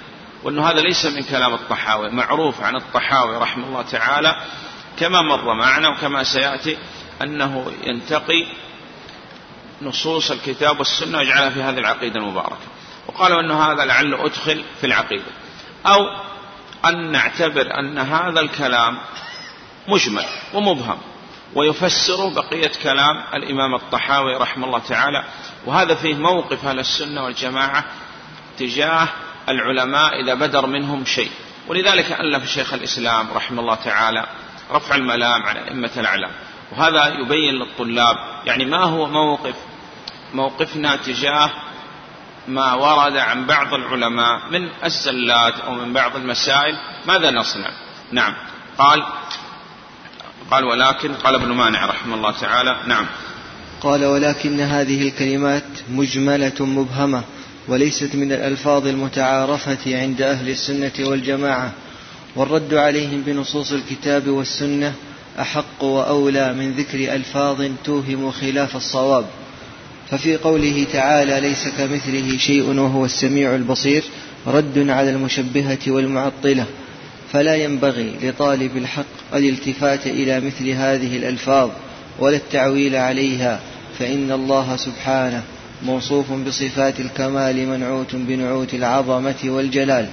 [0.42, 4.36] وأنه هذا ليس من كلام الطحاوي معروف عن الطحاوي رحمه الله تعالى
[4.98, 6.78] كما مر معنا وكما سيأتي
[7.22, 8.46] أنه ينتقي
[9.82, 12.66] نصوص الكتاب والسنة ويجعلها في هذه العقيدة المباركة.
[13.06, 15.30] وقالوا أن هذا لعله أدخل في العقيدة.
[15.86, 16.00] أو
[16.84, 18.98] أن نعتبر أن هذا الكلام
[19.88, 20.98] مجمل ومبهم
[21.54, 25.24] ويفسر بقية كلام الإمام الطحاوي رحمه الله تعالى.
[25.66, 27.84] وهذا فيه موقف أهل السنة والجماعة
[28.58, 29.08] تجاه
[29.48, 31.30] العلماء إذا بدر منهم شيء.
[31.68, 34.26] ولذلك ألف شيخ الإسلام رحمه الله تعالى
[34.70, 36.30] رفع الملام عن أئمة الأعلام.
[36.72, 39.54] وهذا يبين للطلاب يعني ما هو موقف
[40.34, 41.50] موقفنا تجاه
[42.48, 46.74] ما ورد عن بعض العلماء من الزلات أو من بعض المسائل.
[47.06, 47.70] ماذا نصنع؟
[48.12, 48.34] نعم.
[48.78, 49.02] قال
[50.50, 52.76] قال ولكن قال ابن مانع رحمه الله تعالى.
[52.86, 53.06] نعم.
[53.80, 57.22] قال ولكن هذه الكلمات مجملة مبهمة
[57.68, 61.72] وليست من الألفاظ المتعارفة عند أهل السنة والجماعة
[62.36, 64.94] والرد عليهم بنصوص الكتاب والسنة
[65.40, 69.26] أحق وأولى من ذكر ألفاظ توهم خلاف الصواب.
[70.10, 74.04] ففي قوله تعالى ليس كمثله شيء وهو السميع البصير
[74.46, 76.66] رد على المشبهة والمعطلة.
[77.32, 81.70] فلا ينبغي لطالب الحق الالتفات إلى مثل هذه الألفاظ
[82.18, 83.60] ولا التعويل عليها
[83.98, 85.42] فإن الله سبحانه
[85.82, 90.08] موصوف بصفات الكمال منعوت بنعوت العظمة والجلال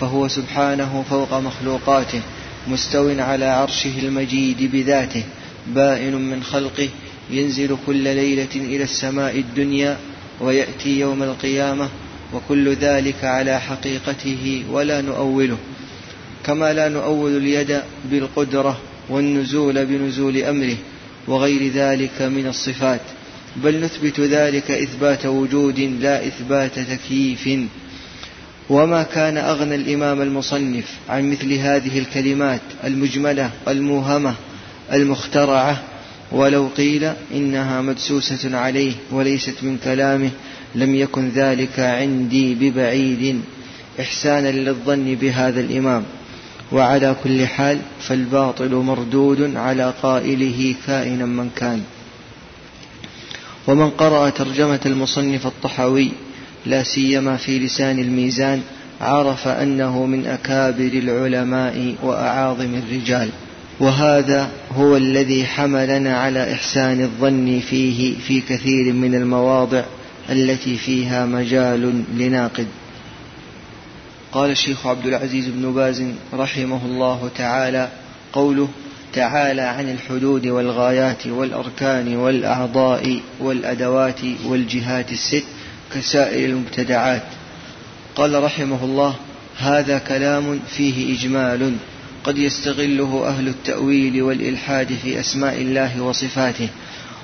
[0.00, 2.20] فهو سبحانه فوق مخلوقاته
[2.68, 5.22] مستو على عرشه المجيد بذاته
[5.66, 6.88] بائن من خلقه
[7.30, 9.96] ينزل كل ليلة إلى السماء الدنيا
[10.40, 11.88] ويأتي يوم القيامة
[12.34, 15.56] وكل ذلك على حقيقته ولا نؤوله.
[16.44, 20.76] كما لا نؤول اليد بالقدرة والنزول بنزول أمره
[21.28, 23.00] وغير ذلك من الصفات
[23.56, 27.48] بل نثبت ذلك إثبات وجود لا إثبات تكييف.
[28.70, 34.34] وما كان أغنى الإمام المصنف عن مثل هذه الكلمات المجملة الموهمة
[34.92, 35.82] المخترعة
[36.34, 40.30] ولو قيل إنها مدسوسة عليه وليست من كلامه
[40.74, 43.40] لم يكن ذلك عندي ببعيد
[44.00, 46.02] إحسانا للظن بهذا الإمام.
[46.72, 51.82] وعلى كل حال فالباطل مردود على قائله كائنا من كان.
[53.66, 56.10] ومن قرأ ترجمة المصنف الطحاوي
[56.66, 58.62] لا سيما في لسان الميزان
[59.00, 63.30] عرف أنه من أكابر العلماء وأعاظم الرجال.
[63.80, 69.82] وهذا هو الذي حملنا على إحسان الظن فيه في كثير من المواضع
[70.30, 72.66] التي فيها مجال لناقد.
[74.32, 77.88] قال الشيخ عبد العزيز بن باز رحمه الله تعالى
[78.32, 78.68] قوله
[79.12, 85.44] تعالى عن الحدود والغايات والأركان والأعضاء والأدوات والجهات الست
[85.94, 87.22] كسائر المبتدعات.
[88.16, 89.14] قال رحمه الله
[89.58, 91.76] هذا كلام فيه إجمال.
[92.24, 96.68] قد يستغله أهل التأويل والإلحاد في أسماء الله وصفاته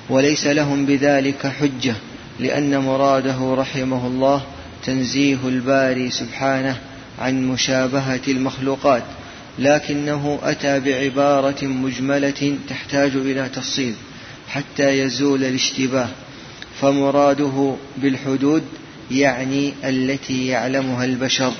[0.09, 1.95] وليس لهم بذلك حجة
[2.39, 4.41] لأن مراده رحمه الله
[4.85, 6.77] تنزيه الباري سبحانه
[7.19, 9.03] عن مشابهة المخلوقات
[9.59, 13.93] لكنه أتى بعبارة مجملة تحتاج إلى تفصيل
[14.49, 16.07] حتى يزول الاشتباه
[16.81, 18.63] فمراده بالحدود
[19.11, 21.53] يعني التي يعلمها البشر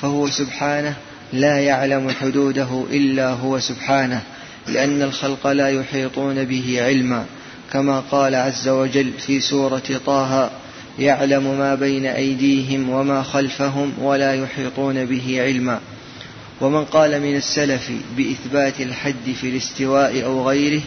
[0.00, 0.96] فهو سبحانه
[1.32, 4.22] لا يعلم حدوده إلا هو سبحانه
[4.66, 7.24] لأن الخلق لا يحيطون به علما.
[7.72, 10.50] كما قال عز وجل في سورة طه
[10.98, 15.80] يعلم ما بين أيديهم وما خلفهم ولا يحيطون به علما.
[16.60, 20.82] ومن قال من السلف بإثبات الحد في الاستواء أو غيره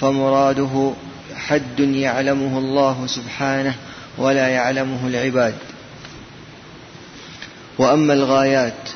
[0.00, 0.92] فمراده
[1.34, 3.74] حد يعلمه الله سبحانه
[4.18, 5.54] ولا يعلمه العباد.
[7.78, 8.88] وأما الغايات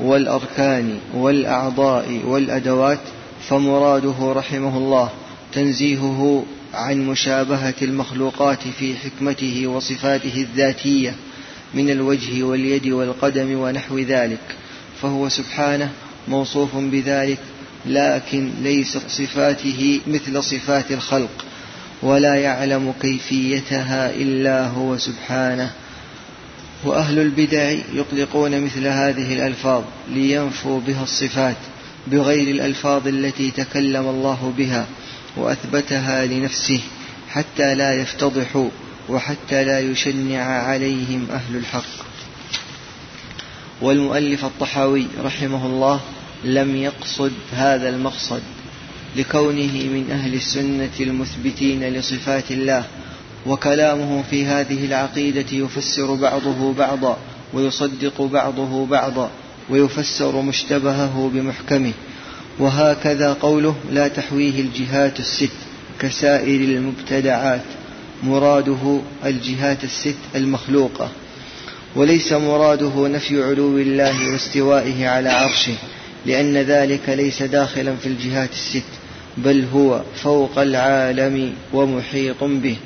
[0.00, 2.98] والأركان والأعضاء والأدوات
[3.48, 5.10] فمراده رحمه الله
[5.52, 11.14] تنزيهه عن مشابهة المخلوقات في حكمته وصفاته الذاتية
[11.74, 14.56] من الوجه واليد والقدم ونحو ذلك.
[15.02, 15.90] فهو سبحانه
[16.28, 17.38] موصوف بذلك
[17.86, 21.44] لكن ليست صفاته مثل صفات الخلق
[22.02, 25.70] ولا يعلم كيفيتها إلا هو سبحانه.
[26.84, 31.56] وأهل البدع يطلقون مثل هذه الألفاظ لينفوا بها الصفات
[32.06, 34.86] بغير الألفاظ التي تكلم الله بها
[35.36, 36.80] وأثبتها لنفسه
[37.28, 38.68] حتى لا يفتضحوا
[39.08, 42.06] وحتى لا يشنع عليهم أهل الحق.
[43.80, 46.00] والمؤلف الطحاوي رحمه الله
[46.44, 48.42] لم يقصد هذا المقصد
[49.16, 52.84] لكونه من أهل السنة المثبتين لصفات الله
[53.46, 57.18] وكلامه في هذه العقيدة يفسر بعضه بعضا
[57.54, 59.30] ويصدق بعضه بعضا
[59.70, 61.92] ويفسر مشتبهه بمحكمه.
[62.58, 65.52] وهكذا قوله لا تحويه الجهات الست
[66.00, 67.62] كسائر المبتدعات
[68.22, 71.08] مراده الجهات الست المخلوقة.
[71.96, 75.74] وليس مراده نفي علو الله واستوائه على عرشه
[76.26, 78.84] لأن ذلك ليس داخلا في الجهات الست
[79.36, 82.76] بل هو فوق العالم ومحيط به.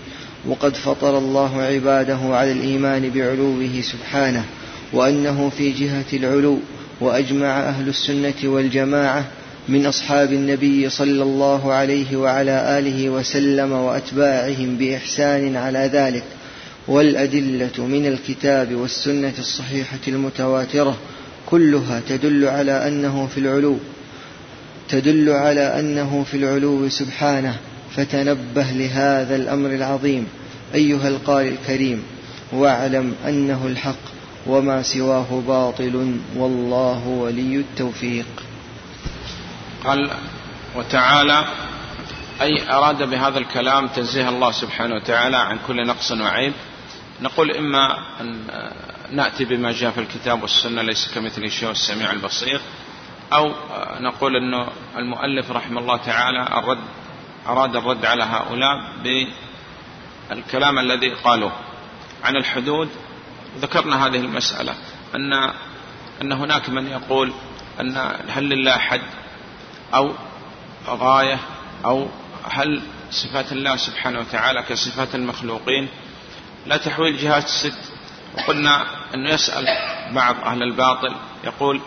[0.46, 4.44] وقد فطر الله عباده على الإيمان بعلوه سبحانه
[4.92, 6.58] وأنه في جهة العلو
[7.00, 9.24] وأجمع أهل السنة والجماعة
[9.68, 16.24] من أصحاب النبي صلى الله عليه وعلى آله وسلم وأتباعهم بإحسان على ذلك.
[16.88, 20.96] والأدلة من الكتاب والسنة الصحيحة المتواترة
[21.46, 23.76] كلها تدل على أنه في العلو
[24.88, 27.56] تدل على أنه في العلو سبحانه.
[27.96, 30.28] فتنبه لهذا الأمر العظيم.
[30.74, 32.04] أيها القارئ الكريم
[32.52, 34.04] واعلم أنه الحق
[34.46, 38.26] وما سواه باطل والله ولي التوفيق.
[39.84, 40.10] قال
[40.76, 41.44] وتعالى
[42.40, 46.52] أي أراد بهذا الكلام تنزيه الله سبحانه وتعالى عن كل نقص وعيب.
[47.22, 48.46] نقول إما أن
[49.12, 52.60] نأتي بما جاء في الكتاب والسنة ليس كمثله شيء السميع البصير.
[53.32, 53.52] أو
[54.00, 56.78] نقول أنه المؤلف رحمه الله تعالى الرد
[57.46, 61.52] أراد الرد على هؤلاء بالكلام الذي قالوه.
[62.24, 62.88] عن الحدود
[63.58, 64.74] ذكرنا هذه المسألة
[65.14, 65.32] أن
[66.22, 67.32] أن هناك من يقول
[67.80, 69.02] أن هل لله حد
[69.94, 70.12] أو
[70.88, 71.38] غاية
[71.84, 72.08] أو
[72.50, 75.88] هل صفات الله سبحانه وتعالى كصفات المخلوقين؟
[76.66, 77.78] لا تحوي الجهات الست.
[78.38, 79.66] وقلنا أنه يسأل
[80.14, 81.80] بعض أهل الباطل يقول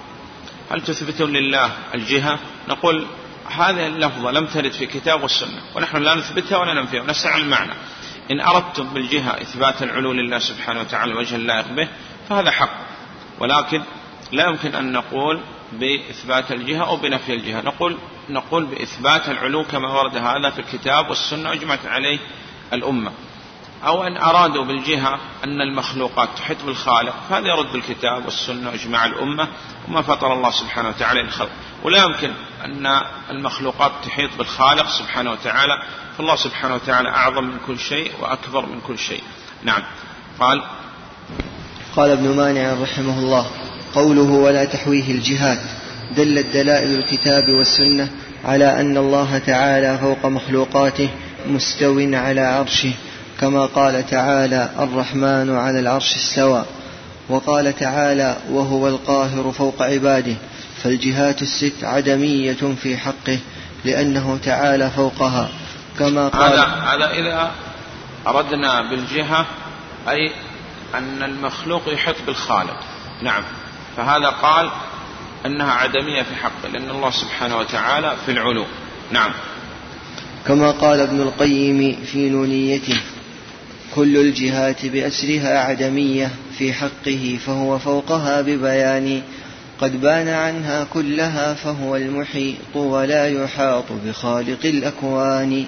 [0.71, 3.05] هل تثبتون لله الجهة؟ نقول
[3.49, 7.73] هذه اللفظة لم ترد في كتاب والسنة ونحن لا نثبتها ولا ننفيها ونسأل عن المعنى.
[8.31, 11.87] إن أردتم بالجهة إثبات العلو لله سبحانه وتعالى وجه اللائق به
[12.29, 12.77] فهذا حق.
[13.39, 13.81] ولكن
[14.31, 15.41] لا يمكن أن نقول
[15.73, 17.61] بإثبات الجهة أو بنفي الجهة.
[17.61, 17.97] نقول
[18.29, 22.19] نقول بإثبات العلو كما ورد هذا في الكتاب والسنة أجمعت عليه
[22.73, 23.11] الأمة.
[23.85, 29.47] أو أن أرادوا بالجهة أن المخلوقات تحيط بالخالق فهذا يرد الكتاب والسنة وإجماع الأمة
[29.87, 31.49] وما فطر الله سبحانه وتعالى للخلق.
[31.83, 32.31] ولا يمكن
[32.65, 35.83] أن المخلوقات تحيط بالخالق سبحانه وتعالى
[36.17, 39.23] فالله سبحانه وتعالى أعظم من كل شيء وأكبر من كل شيء.
[39.63, 39.83] نعم.
[40.39, 40.63] قال
[41.95, 43.47] قال ابن مانع رحمه الله
[43.95, 45.59] قوله ولا تحويه الجهات
[46.15, 48.09] دلت دلائل الكتاب والسنة
[48.45, 51.09] على أن الله تعالى فوق مخلوقاته
[51.47, 52.93] مستو على عرشه.
[53.43, 56.65] كما قال تعالى الرحمن على العرش استوى.
[57.29, 60.35] وقال تعالى وهو القاهر فوق عباده.
[60.83, 63.39] فالجهات الست عدمية في حقه
[63.85, 65.49] لأنه تعالى فوقها.
[65.99, 67.51] كما قال هذا هذا إذا
[68.27, 69.45] أردنا بالجهة
[70.09, 70.31] أي
[70.95, 72.79] أن المخلوق يحط بالخالق.
[73.21, 73.43] نعم.
[73.97, 74.69] فهذا قال
[75.45, 78.65] أنها عدمية في حقه لأن الله سبحانه وتعالى في العلو.
[79.11, 79.31] نعم.
[80.47, 83.01] كما قال ابن القيم في نونيته
[83.95, 89.21] كل الجهات بأسرها عدمية في حقه فهو فوقها ببيان
[89.79, 95.65] قد بان عنها كلها فهو المحيط ولا يحاط بخالق الأكوان.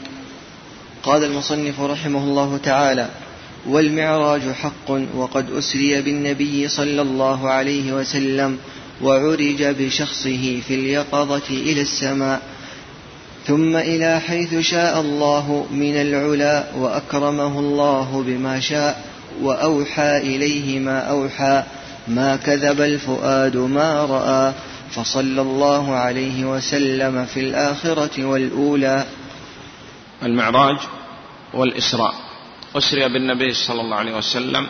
[1.03, 3.09] قال المصنف رحمه الله تعالى
[3.67, 8.57] والمعراج حق وقد أسري بالنبي صلى الله عليه وسلم
[9.01, 12.41] وعرج بشخصه في اليقظة إلى السماء
[13.47, 19.05] ثم إلى حيث شاء الله من العلا وأكرمه الله بما شاء
[19.41, 21.63] وأوحى إليه ما أوحى
[22.07, 24.53] ما كذب الفؤاد ما رأى
[24.91, 29.05] فصلى الله عليه وسلم في الآخرة والأولى.
[30.23, 30.77] المعراج
[31.53, 32.13] والإسراء.
[32.75, 34.67] أسري بالنبي صلى الله عليه وسلم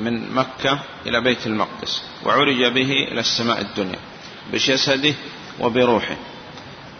[0.00, 3.98] من مكة إلى بيت المقدس وعرج به إلى السماء الدنيا
[4.52, 5.14] بجسده
[5.60, 6.16] وبروحه.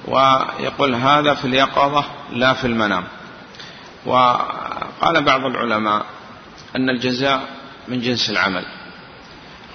[0.08, 3.04] ويقول هذا في اليقظة لا في المنام.
[4.06, 6.06] وقال بعض العلماء
[6.76, 7.40] أن الجزاء
[7.88, 8.64] من جنس العمل.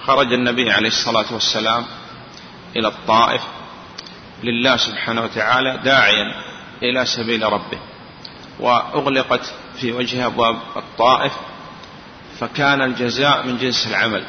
[0.06, 1.84] خرج النبي عليه الصلاة والسلام
[2.76, 3.42] إلى الطائف
[4.42, 6.34] لله سبحانه وتعالى داعيا
[6.82, 7.78] إلى سبيل ربه.
[8.60, 11.32] وأغلقت في وجه أبواب الطائف
[12.40, 14.24] فكان الجزاء من جنس العمل.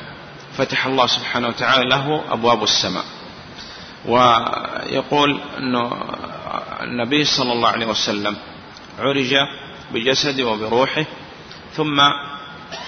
[0.57, 3.05] فتح الله سبحانه وتعالى له أبواب السماء.
[4.05, 5.91] ويقول أنه
[6.81, 8.37] النبي صلى الله عليه وسلم
[8.99, 9.33] عرج
[9.93, 11.05] بجسده وبروحه
[11.73, 12.01] ثم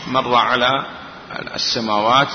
[0.07, 0.85] مر على
[1.55, 2.27] السماوات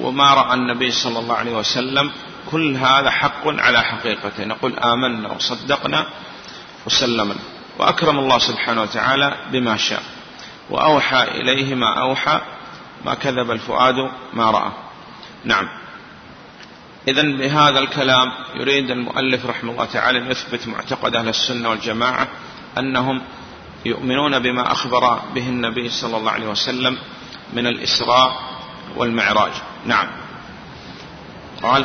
[0.00, 2.12] وما رأى النبي صلى الله عليه وسلم
[2.50, 4.44] كل هذا حق على حقيقته.
[4.44, 6.06] نقول آمنا وصدقنا
[6.86, 7.40] وسلمنا
[7.78, 10.02] وأكرم الله سبحانه وتعالى بما شاء.
[10.70, 12.40] وأوحى إليه ما أوحى
[13.04, 13.94] ما كذب الفؤاد
[14.32, 14.72] ما رأى.
[15.44, 15.83] نعم.
[17.08, 22.28] إذا بهذا الكلام يريد المؤلف رحمه الله تعالى أن يثبت معتقد أهل السنة والجماعة
[22.78, 23.22] أنهم
[23.84, 26.98] يؤمنون بما أخبر به النبي صلى الله عليه وسلم
[27.52, 28.32] من الإسراء
[28.96, 29.52] والمعراج.
[29.86, 30.06] نعم.
[31.62, 31.84] قال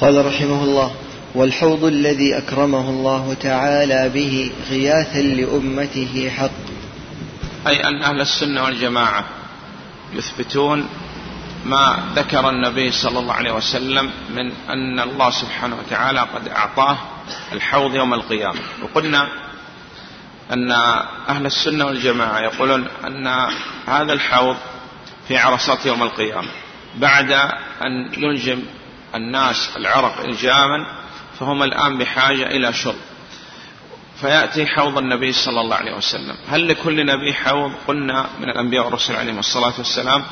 [0.00, 0.94] قال رحمه الله
[1.34, 6.70] والحوض الذي أكرمه الله تعالى به غياثا لأمته حق.
[7.66, 9.24] أي أن أهل السنة والجماعة
[10.12, 10.88] يثبتون
[11.64, 16.98] ما ذكر النبي صلى الله عليه وسلم من أن الله سبحانه وتعالى قد أعطاه
[17.52, 18.60] الحوض يوم القيامة.
[18.82, 19.28] وقلنا
[20.52, 20.70] أن
[21.28, 23.26] أهل السنة والجماعة يقولون أن
[23.86, 24.56] هذا الحوض
[25.28, 26.48] في عرصات يوم القيامة.
[26.96, 27.30] بعد
[27.82, 28.62] أن يلجم
[29.14, 30.86] الناس العرق إلجاما
[31.40, 32.96] فهم الآن بحاجة إلى شرب.
[34.20, 36.36] فيأتي حوض النبي صلى الله عليه وسلم.
[36.50, 40.24] هل لكل نبي حوض؟ قلنا من الأنبياء والرسل عليهم الصلاة والسلام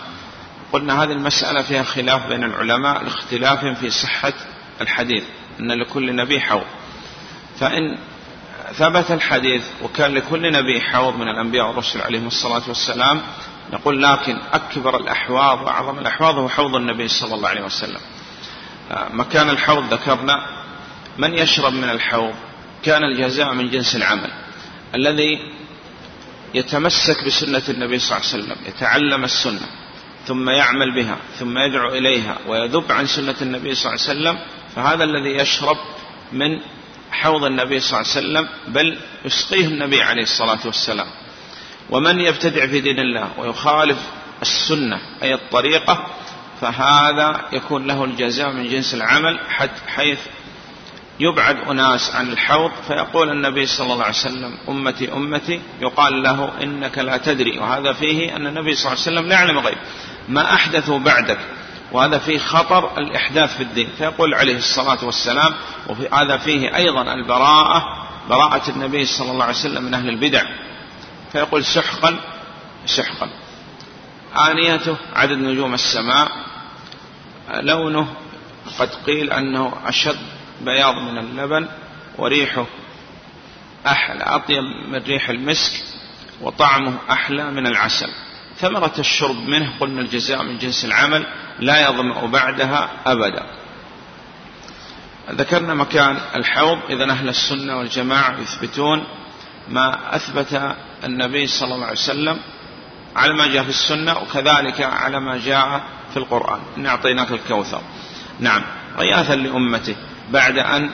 [0.72, 4.32] قلنا هذه المسألة فيها خلاف بين العلماء لاختلاف في صحة
[4.80, 5.24] الحديث
[5.60, 6.66] أن لكل نبي حوض.
[7.60, 7.98] فإن
[8.72, 13.22] ثبت الحديث وكان لكل نبي حوض من الأنبياء والرسل عليهم الصلاة والسلام
[13.72, 18.00] نقول لكن أكبر الأحواض وأعظم الأحواض هو حوض النبي صلى الله عليه وسلم.
[19.10, 20.46] مكان الحوض ذكرنا
[21.18, 22.34] من يشرب من الحوض؟
[22.82, 24.30] كان الجزاء من جنس العمل.
[24.94, 25.38] الذي
[26.54, 29.66] يتمسك بسنة النبي صلى الله عليه وسلم يتعلم السنة.
[30.28, 34.38] ثم يعمل بها ثم يدعو إليها ويذب عن سنة النبي صلى الله عليه وسلم
[34.76, 35.76] فهذا الذي يشرب
[36.32, 36.60] من
[37.10, 41.06] حوض النبي صلى الله عليه وسلم بل يسقيه النبي عليه الصلاة والسلام.
[41.90, 43.98] ومن يبتدع في دين الله ويخالف
[44.42, 46.06] السنة أي الطريقة
[46.60, 49.38] فهذا يكون له الجزاء من جنس العمل
[49.86, 50.18] حيث
[51.20, 55.60] يبعد أناس عن الحوض فيقول النبي صلى الله عليه وسلم أمتي أمتي.
[55.80, 57.58] يقال له إنك لا تدري.
[57.58, 59.78] وهذا فيه أن النبي صلى الله عليه وسلم لا يعلم غيب
[60.28, 61.38] ما أحدثوا بعدك.
[61.92, 63.88] وهذا فيه خطر الإحداث في الدين.
[63.98, 65.54] فيقول عليه الصلاة والسلام
[65.88, 70.42] وهذا فيه أيضا البراءة براءة النبي صلى الله عليه وسلم من أهل البدع.
[71.32, 72.20] فيقول سحقا
[72.86, 73.30] سحقا.
[74.50, 76.28] آنيته عدد نجوم السماء
[77.54, 78.08] لونه
[78.78, 80.18] قد قيل أنه أشد
[80.60, 81.68] بياض من اللبن
[82.18, 82.66] وريحه
[83.86, 85.72] أحلى أطيب من ريح المسك
[86.40, 88.08] وطعمه أحلى من العسل.
[88.60, 91.26] ثمرة الشرب منه قلنا الجزاء من جنس العمل
[91.60, 93.46] لا يظمأ بعدها أبدا.
[95.30, 99.04] ذكرنا مكان الحوض إذا أهل السنة والجماعة يثبتون
[99.68, 102.38] ما أثبت النبي صلى الله عليه وسلم
[103.16, 106.60] على ما جاء في السنة وكذلك على ما جاء في القرآن.
[106.76, 107.82] إن أعطيناك الكوثر.
[108.40, 108.62] نعم.
[108.98, 109.96] غياثا لأمته
[110.30, 110.90] بعد أن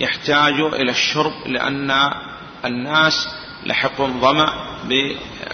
[0.00, 2.10] يحتاجوا إلى الشرب لأن
[2.64, 3.28] الناس
[3.66, 4.52] لحقهم ظمأ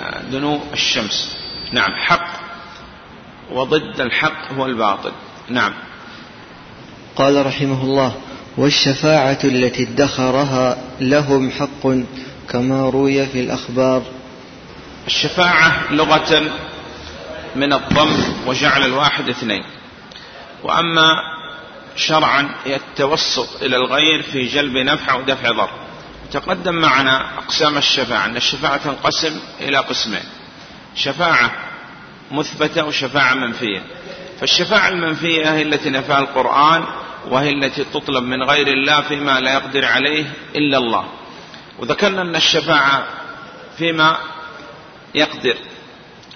[0.00, 1.36] بدنو الشمس.
[1.72, 2.40] نعم حق
[3.50, 5.12] وضد الحق هو الباطل.
[5.48, 5.72] نعم.
[7.16, 8.14] قال رحمه الله
[8.56, 11.86] والشفاعة التي ادخرها لهم حق
[12.50, 14.02] كما روي في الأخبار.
[15.06, 16.42] الشفاعة لغة
[17.56, 18.16] من الضم
[18.46, 19.64] وجعل الواحد اثنين.
[20.64, 21.16] وأما
[21.96, 25.70] شرعا هي التوسط إلى الغير في جلب نفع ودفع ضر
[26.32, 30.24] تقدم معنا أقسام الشفاعة أن الشفاعة تنقسم إلى قسمين
[30.94, 31.50] شفاعة
[32.30, 33.82] مثبتة وشفاعة منفية.
[34.40, 36.84] فالشفاعة المنفية هي التي نفاها القرآن
[37.28, 41.04] وهي التي تطلب من غير الله فيما لا يقدر عليه إلا الله.
[41.78, 43.06] وذكرنا أن الشفاعة
[43.78, 44.16] فيما
[45.14, 45.56] يقدر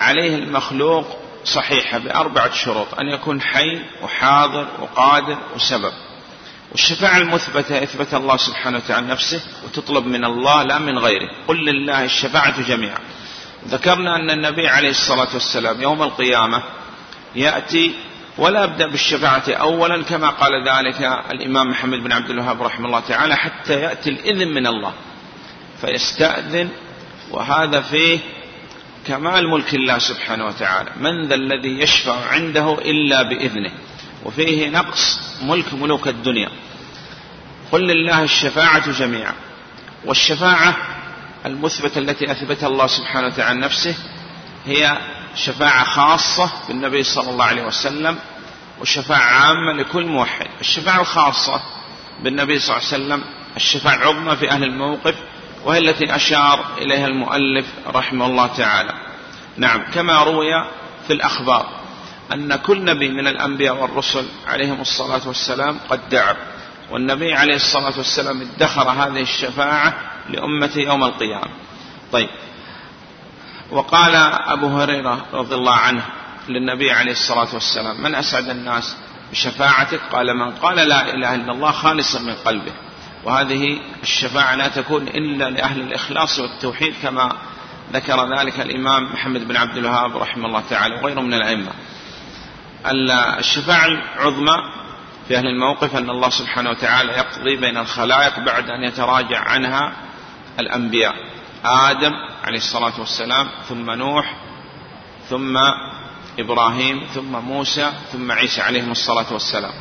[0.00, 5.92] عليه المخلوق صحيحة بأربعة شروط أن يكون حي وحاضر وقادر وسبب.
[6.76, 11.30] والشفاعة المثبتة إثبت الله سبحانه وتعالى نفسه وتطلب من الله لا من غيره.
[11.48, 12.98] قل لله الشفاعة جميعا.
[13.68, 16.62] ذكرنا أن النبي عليه الصلاة والسلام يوم القيامة
[17.34, 17.94] يأتي
[18.38, 23.36] ولا أبدأ بالشفاعة أولا كما قال ذلك الإمام محمد بن عبد الوهاب رحمه الله تعالى
[23.36, 24.92] حتى يأتي الإذن من الله.
[25.80, 26.68] فيستأذن
[27.30, 28.18] وهذا فيه
[29.06, 30.90] كمال ملك الله سبحانه وتعالى.
[31.00, 33.70] من ذا الذي يشفع عنده إلا بإذنه.
[34.24, 36.48] وفيه نقص ملك ملوك الدنيا.
[37.72, 39.34] قل لله الشفاعة جميعا
[40.04, 40.76] والشفاعة
[41.46, 43.94] المثبتة التي أثبتها الله سبحانه وتعالى نفسه
[44.66, 44.98] هي
[45.34, 48.18] شفاعة خاصة بالنبي صلى الله عليه وسلم
[48.80, 50.46] وشفاعة عامة لكل موحد.
[50.60, 51.60] الشفاعة الخاصة
[52.22, 53.24] بالنبي صلى الله عليه وسلم
[53.56, 55.14] الشفاعة العظمى في أهل الموقف
[55.64, 58.94] وهي التي أشار إليها المؤلف رحمه الله تعالى.
[59.56, 60.50] نعم كما روي
[61.06, 61.68] في الأخبار
[62.32, 66.36] أن كل نبي من الأنبياء والرسل عليهم الصلاة والسلام قد دعا.
[66.90, 69.94] والنبي عليه الصلاة والسلام ادخر هذه الشفاعة
[70.30, 71.50] لأمته يوم القيامة.
[72.12, 72.28] طيب.
[73.70, 74.14] وقال
[74.46, 76.02] أبو هريرة رضي الله عنه
[76.48, 78.96] للنبي عليه الصلاة والسلام من أسعد الناس
[79.32, 82.72] بشفاعتك؟ قال من قال لا إله إلا الله خالصا من قلبه.
[83.24, 87.32] وهذه الشفاعة لا تكون إلا لأهل الإخلاص والتوحيد كما
[87.92, 91.70] ذكر ذلك الإمام محمد بن عبد الوهاب رحمه الله تعالى وغيره من الأئمة.
[93.38, 94.56] الشفاعة العظمى
[95.28, 99.92] في أهل الموقف أن الله سبحانه وتعالى يقضي بين الخلائق بعد أن يتراجع عنها
[100.60, 101.14] الأنبياء.
[101.64, 102.12] آدم
[102.44, 104.36] عليه الصلاة والسلام ثم نوح
[105.30, 105.58] ثم
[106.38, 109.72] إبراهيم ثم موسى ثم عيسى عليهم الصلاة والسلام.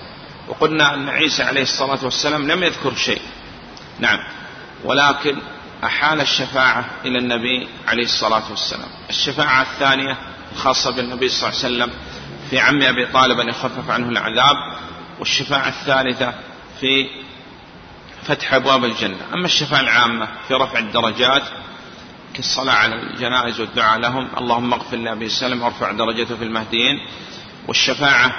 [0.47, 3.21] وقلنا أن عيسى عليه الصلاة والسلام لم يذكر شيء.
[3.99, 4.19] نعم.
[4.83, 5.37] ولكن
[5.83, 8.89] أحال الشفاعة إلى النبي عليه الصلاة والسلام.
[9.09, 10.17] الشفاعة الثانية
[10.53, 11.91] الخاصة بالنبي صلى الله عليه وسلم
[12.49, 14.74] في عم أبي طالب أن يخفف عنه العذاب
[15.19, 16.33] والشفاعة الثالثة
[16.79, 17.09] في
[18.23, 19.17] فتح أبواب الجنة.
[19.33, 21.43] أما الشفاعة العامة في رفع الدرجات
[22.33, 26.99] كالصلاة على الجنائز والدعاء لهم اللهم اغفر لأبي سلم وارفع درجته في المهديين.
[27.67, 28.35] والشفاعة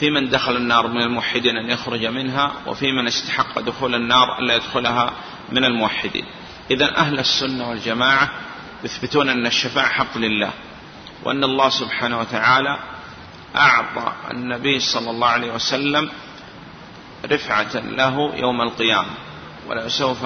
[0.00, 4.54] في من دخل النار من الموحدين أن يخرج منها وفي من استحق دخول النار ألا
[4.54, 5.12] يدخلها
[5.52, 6.24] من الموحدين.
[6.70, 8.30] إذا أهل السنة والجماعة
[8.84, 10.50] يثبتون أن الشفاعة حق لله
[11.24, 12.78] وأن الله سبحانه وتعالى
[13.56, 16.10] أعطى النبي صلى الله عليه وسلم
[17.30, 19.10] رفعة له يوم القيامة.
[19.68, 20.18] ولا سوف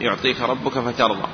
[0.00, 1.28] يعطيك ربك فترضى.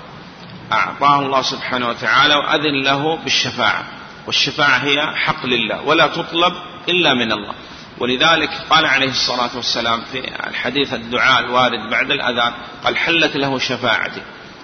[0.73, 3.85] أعطاه الله سبحانه وتعالى وأذن له بالشفاعة.
[4.27, 6.53] والشفاعة هي حق لله ولا تطلب
[6.89, 7.55] إلا من الله.
[7.99, 12.53] ولذلك قال عليه الصلاة والسلام في الحديث الدعاء الوارد بعد الأذان
[12.85, 14.23] قال حلت له شفاعتي.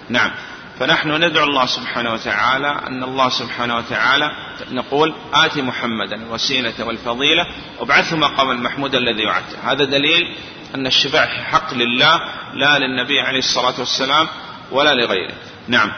[0.09, 0.31] نعم.
[0.79, 4.31] فنحن ندعو الله سبحانه وتعالى أن الله سبحانه وتعالى
[4.71, 7.45] نقول آتي محمدا الوسيلة والفضيلة
[7.79, 9.71] وابعثه مقام المحمود الذي وعدته.
[9.71, 10.35] هذا دليل
[10.75, 12.19] أن الشفاعة حق لله
[12.53, 14.27] لا للنبي عليه الصلاة والسلام
[14.71, 15.33] ولا لغيره.
[15.67, 15.91] نعم.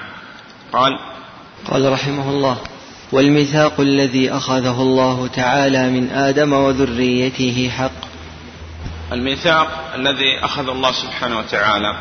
[0.73, 0.99] قال
[1.71, 2.57] قال رحمه الله
[3.11, 8.05] والميثاق الذي أخذه الله تعالى من آدم وذريته حق.
[9.11, 11.95] الميثاق الذي أخذ الله سبحانه وتعالى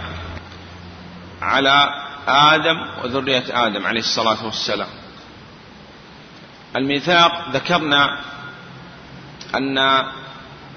[1.42, 4.88] على آدم وذرية آدم عليه الصلاة والسلام.
[6.76, 8.20] الميثاق ذكرنا
[9.54, 9.78] أن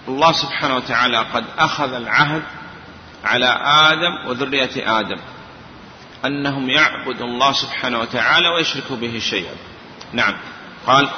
[0.08, 2.44] الله سبحانه وتعالى قد أخذ العهد
[3.24, 5.18] على آدم وذرية آدم
[6.26, 9.54] أنهم يعبدوا الله سبحانه وتعالى ويشركوا به شيئا.
[10.14, 10.34] نعم.
[10.88, 11.10] قال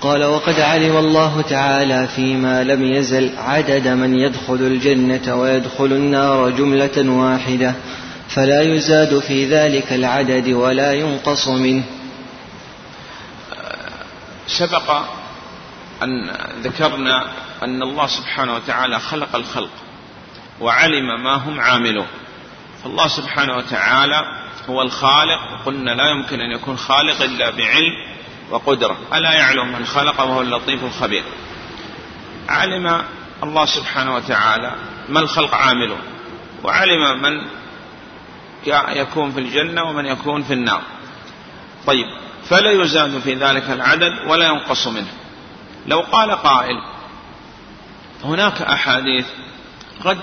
[0.00, 7.10] قال وقد علم الله تعالى فيما لم يزل عدد من يدخل الجنة ويدخل النار جملة
[7.10, 7.74] واحدة.
[8.34, 11.84] فلا يزاد في ذلك العدد ولا ينقص منه.
[14.46, 14.90] سبق
[16.02, 16.30] أن
[16.62, 19.70] ذكرنا أن الله سبحانه وتعالى خلق الخلق
[20.60, 22.06] وعلم ما هم عاملون.
[22.82, 24.22] فالله سبحانه وتعالى
[24.68, 27.92] هو الخالق وقلنا لا يمكن أن يكون خالق إلا بعلم
[28.50, 28.96] وقدرة.
[29.14, 31.24] ألا يعلم من خلق وهو اللطيف الخبير.
[32.48, 33.04] علم
[33.42, 34.74] الله سبحانه وتعالى
[35.08, 36.00] ما الخلق عاملون
[36.64, 37.59] وعلم من
[38.66, 40.82] يكون في الجنة ومن يكون في النار.
[41.86, 42.06] طيب
[42.44, 45.12] فلا يزاد في ذلك العدد ولا ينقص منه.
[45.86, 46.76] لو قال قائل
[48.24, 49.26] هناك أحاديث
[50.04, 50.18] قد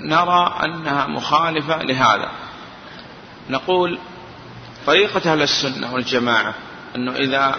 [0.00, 2.30] نرى أنها مخالفة لهذا.
[3.50, 3.98] نقول
[4.86, 6.54] طريقة أهل السنة والجماعة
[6.96, 7.56] أنه إذا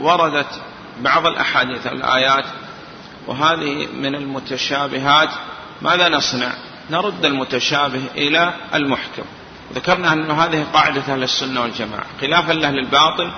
[0.00, 0.60] وردت
[1.00, 2.44] بعض الأحاديث الآيات
[3.26, 5.28] وهذه من المتشابهات
[5.82, 6.52] ماذا نصنع؟
[6.90, 9.22] نرد المتشابه إلى المحكم.
[9.74, 12.06] ذكرنا أن هذه قاعدة أهل السنة والجماعة.
[12.20, 13.30] خلافا لأهل الباطل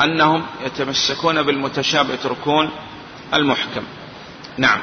[0.00, 2.70] أنهم يتمسكون بالمتشابه يتركون
[3.34, 3.82] المحكم.
[4.58, 4.80] نعم.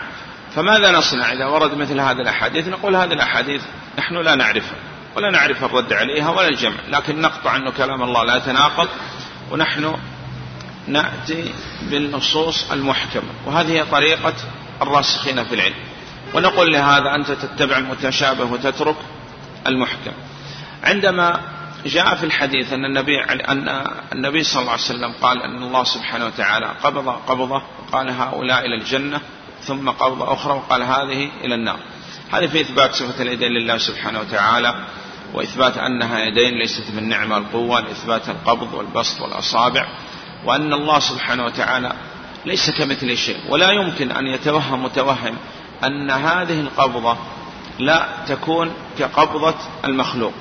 [0.55, 3.61] فماذا نصنع إذا ورد مثل هذه الأحاديث؟ نقول هذه الأحاديث
[3.97, 4.77] نحن لا نعرفها
[5.15, 8.87] ولا نعرف الرد عليها ولا الجمع لكن نقطع أنه كلام الله لا يتناقض
[9.51, 9.95] ونحن
[10.87, 13.29] نأتي بالنصوص المحكمة.
[13.45, 14.33] وهذه هي طريقة
[14.81, 15.88] الراسخين في العلم.
[16.33, 18.95] ونقول لهذا أنت تتبع المتشابه وتترك
[19.67, 20.11] المحكم.
[20.83, 21.39] عندما
[21.85, 26.25] جاء في الحديث أن النبي أن النبي صلى الله عليه وسلم قال أن الله سبحانه
[26.25, 29.21] وتعالى قبض قبضة وقال هؤلاء إلى الجنة
[29.63, 31.79] ثم قبضة أخرى وقال هذه إلى النار.
[32.31, 34.75] هذه في إثبات صفة اليدين لله سبحانه وتعالى
[35.33, 39.87] وإثبات أنها يدين ليست من نعمة القوة لإثبات القبض والبسط والأصابع
[40.45, 41.93] وأن الله سبحانه وتعالى
[42.45, 45.37] ليس كمثل شيء ولا يمكن أن يتوهم متوهم
[45.83, 47.17] أن هذه القبضة
[47.79, 49.55] لا تكون كقبضة
[49.85, 50.33] المخلوق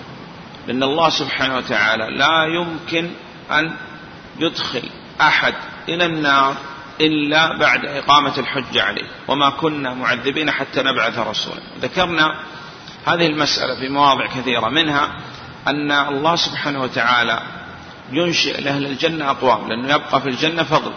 [0.66, 3.10] لأن الله سبحانه وتعالى لا يمكن
[3.50, 3.76] أن
[4.38, 4.82] يدخل
[5.20, 5.54] أحد
[5.88, 6.54] إلى النار
[7.00, 11.60] إلا بعد إقامة الحجة عليه وما كنا معذبين حتى نبعث رسولا.
[11.80, 12.34] ذكرنا
[13.06, 15.10] هذه المسألة في مواضع كثيرة منها
[15.66, 17.42] أن الله سبحانه وتعالى
[18.12, 20.92] ينشئ لأهل الجنة أقوام لأنه يبقى في الجنة فضل.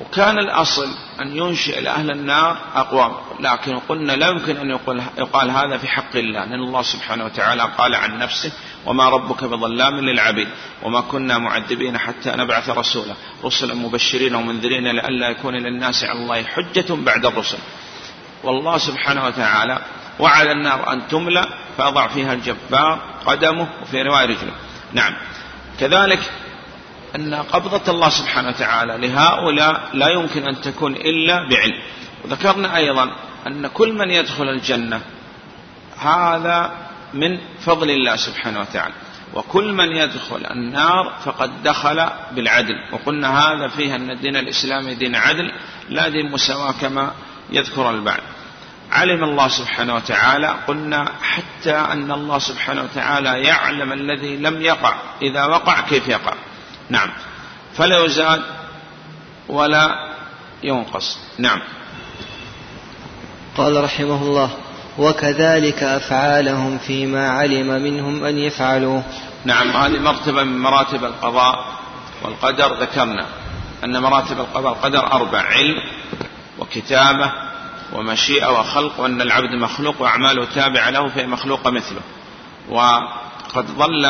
[0.00, 0.88] وكان الأصل
[1.20, 6.16] أن ينشئ لأهل النار أقوام لكن قلنا لا يمكن أن يقول, يقال هذا في حق
[6.16, 6.44] الله.
[6.44, 8.52] لأن الله سبحانه وتعالى قال عن نفسه
[8.86, 10.48] وما ربك بظلام للعبيد
[10.82, 13.14] وما كنا معذبين حتى نبعث رسولا
[13.44, 17.58] رسلا مبشرين ومنذرين لئلا يكون للناس على الله حجة بعد الرسل.
[18.44, 19.78] والله سبحانه وتعالى
[20.18, 24.52] وعلى النار أن تملأ فأضع فيها الجبار قدمه وفي رواية رجله.
[24.92, 25.14] نعم.
[25.80, 26.30] كذلك
[27.14, 31.82] أن قبضة الله سبحانه وتعالى لهؤلاء لا يمكن أن تكون إلا بعلم.
[32.24, 35.00] وذكرنا أيضا أن كل من يدخل الجنة
[35.98, 36.72] هذا
[37.14, 38.94] من فضل الله سبحانه وتعالى.
[39.34, 42.74] وكل من يدخل النار فقد دخل بالعدل.
[42.92, 45.52] وقلنا هذا فيها أن الدين الإسلامي دين عدل
[45.88, 47.12] لا دين مساواة كما
[47.50, 48.20] يذكر البعض.
[48.92, 54.94] علم الله سبحانه وتعالى قلنا حتى أن الله سبحانه وتعالى يعلم الذي لم يقع.
[55.22, 56.34] إذا وقع كيف يقع؟
[56.90, 57.10] نعم.
[57.74, 58.42] فلا يزاد
[59.48, 60.14] ولا
[60.62, 61.18] ينقص.
[61.38, 61.60] نعم.
[63.56, 64.50] قال رحمه الله
[64.98, 69.02] وكذلك أفعالهم فيما علم منهم أن يفعلوه.
[69.44, 71.66] نعم هذه مرتبة من مراتب القضاء
[72.22, 72.80] والقدر.
[72.80, 73.26] ذكرنا
[73.84, 75.76] أن مراتب القضاء والقدر أربع علم
[76.58, 77.32] وكتابة
[77.92, 82.00] ومشيئة وخلق وأن العبد مخلوق وأعماله تابعة له فهي مخلوقة مثله.
[82.68, 84.06] وقد ظل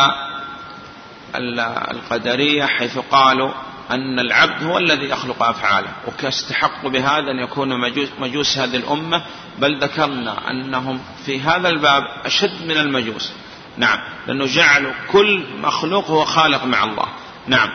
[1.39, 3.53] القدرية حيث قالوا
[3.91, 9.23] أن العبد هو الذي يخلق أفعاله وكاستحق بهذا أن يكون مجوس, مجوس هذه الأمة.
[9.59, 13.33] بل ذكرنا أنهم في هذا الباب أشد من المجوس.
[13.77, 17.07] نعم لأنه جعلوا كل مخلوق هو خالق مع الله.
[17.47, 17.69] نعم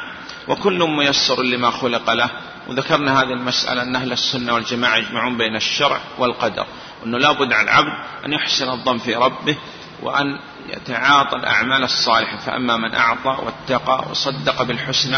[0.47, 2.30] وكل ميسر لما خلق له.
[2.68, 6.66] وذكرنا هذه المسألة أن أهل السنة والجماعة يجمعون بين الشرع والقدر.
[7.01, 7.93] وأنه لا بد على العبد
[8.26, 9.55] أن يحسن الظن في ربه
[10.03, 10.39] وأن
[10.69, 15.17] يتعاطى الأعمال الصالحة فأما من أعطى واتقى وصدق بالحسنى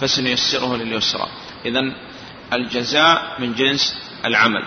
[0.00, 1.26] فسنيسره لليسرى.
[1.64, 1.92] إذا
[2.52, 4.64] الجزاء من جنس العمل.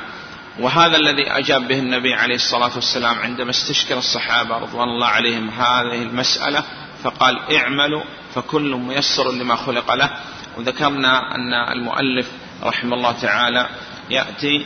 [0.60, 6.02] وهذا الذي أجاب به النبي عليه الصلاة والسلام عندما استشكل الصحابة رضوان الله عليهم هذه
[6.02, 6.64] المسألة
[7.04, 8.04] فقال اعملوا
[8.36, 10.10] فكل ميسر لما خلق له.
[10.58, 12.28] وذكرنا أن المؤلف
[12.64, 13.70] رحمه الله تعالى
[14.10, 14.66] يأتي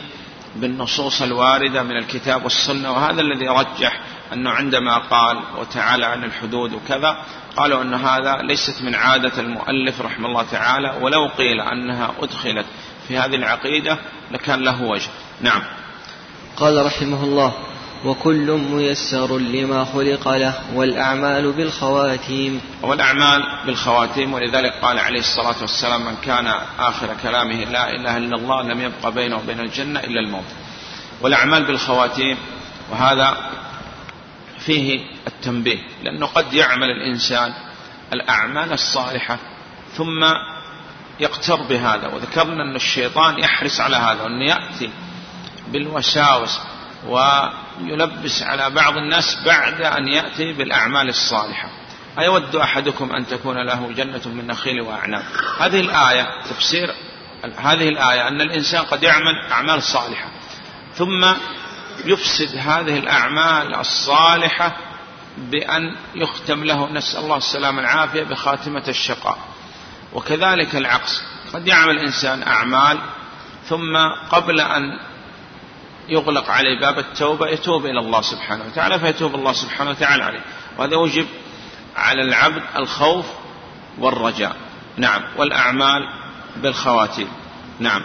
[0.56, 3.87] بالنصوص الواردة من الكتاب والسنة وهذا الذي رجح
[4.32, 7.16] أنه عندما قال وتعالى عن الحدود وكذا
[7.56, 12.66] قالوا أن هذا ليست من عادة المؤلف رحمه الله تعالى ولو قيل أنها أدخلت
[13.08, 13.98] في هذه العقيدة
[14.30, 15.08] لكان له وجه.
[15.40, 15.62] نعم.
[16.56, 17.52] قال رحمه الله
[18.04, 22.60] وكل ميسر لما خلق له والأعمال بالخواتيم.
[22.82, 26.46] والأعمال بالخواتيم ولذلك قال عليه الصلاة والسلام من كان
[26.78, 30.44] آخر كلامه لا إله إلا الله لم يبق بينه وبين الجنة إلا الموت.
[31.20, 32.36] والأعمال بالخواتيم
[32.90, 33.36] وهذا
[34.68, 37.52] فيه التنبيه لأنه قد يعمل الإنسان
[38.12, 39.38] الأعمال الصالحة
[39.96, 40.24] ثم
[41.20, 42.08] يقتر بهذا.
[42.08, 44.90] وذكرنا أن الشيطان يحرص على هذا وأنه يأتي
[45.68, 46.60] بالوساوس
[47.06, 51.68] ويلبس على بعض الناس بعد أن يأتي بالأعمال الصالحة.
[52.18, 55.24] أيود أحدكم أن تكون له جنة من نخيل وأعناب؟
[55.60, 56.94] هذه الآية تفسير
[57.56, 60.28] هذه الآية أن الإنسان قد يعمل أعمال صالحة.
[60.94, 61.24] ثم
[62.08, 64.76] يفسد هذه الأعمال الصالحة
[65.38, 69.38] بأن يختم له نسأل الله السلامة العافية بخاتمة الشقاء.
[70.12, 71.22] وكذلك العكس
[71.54, 72.98] قد يعمل الإنسان أعمال
[73.68, 73.96] ثم
[74.30, 74.82] قبل أن
[76.08, 80.40] يغلق عليه باب التوبة يتوب إلى الله سبحانه وتعالى فيتوب الله سبحانه وتعالى عليه.
[80.78, 81.26] وهذا يوجب
[81.96, 83.26] على العبد الخوف
[83.98, 84.56] والرجاء.
[84.96, 85.22] نعم.
[85.36, 86.02] والأعمال
[86.56, 87.28] بالخواتيم.
[87.80, 88.02] نعم.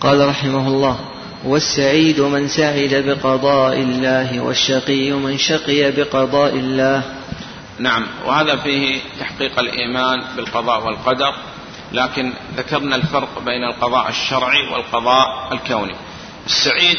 [0.00, 7.02] قال رحمه الله والسعيد من سعد بقضاء الله والشقي من شقي بقضاء الله.
[7.78, 11.34] نعم وهذا فيه تحقيق الإيمان بالقضاء والقدر
[11.92, 15.94] لكن ذكرنا الفرق بين القضاء الشرعي والقضاء الكوني.
[16.46, 16.96] السعيد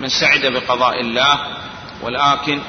[0.00, 1.38] من سعد بقضاء الله
[2.02, 2.60] ولكن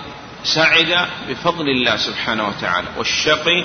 [0.44, 3.64] سعد بفضل الله سبحانه وتعالى والشقي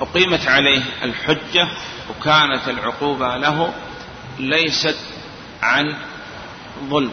[0.00, 1.68] أقيمت عليه الحجة
[2.10, 3.74] وكانت العقوبة له
[4.38, 4.96] ليست
[5.64, 5.94] عن
[6.90, 7.10] ظلم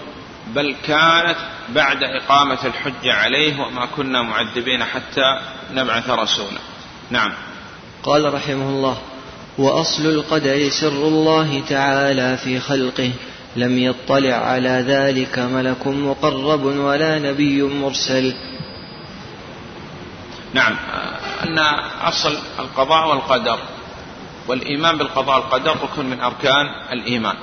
[0.47, 1.38] بل كانت
[1.70, 5.39] بعد إقامة الحجة عليه وما كنا معذبين حتى
[5.74, 6.60] نبعث رسولا.
[7.10, 7.34] نعم.
[8.04, 8.97] قال رحمه الله
[9.58, 13.12] وأصل القدر سر الله تعالى في خلقه
[13.56, 18.36] لم يطلع على ذلك ملك مقرب ولا نبي مرسل.
[20.54, 20.76] نعم.
[21.43, 21.60] أن
[22.02, 23.60] أصل القضاء والقدر
[24.47, 27.36] والإيمان بالقضاء والقدر ركن من أركان الإيمان.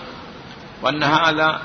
[0.82, 1.60] وأن هذا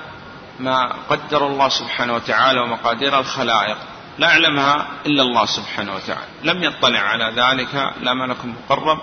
[0.59, 3.77] ما قدر الله سبحانه وتعالى ومقادير الخلائق
[4.17, 6.27] لا يعلمها إلا الله سبحانه وتعالى.
[6.43, 8.99] لم يطلع على ذلك لا ملك مقرب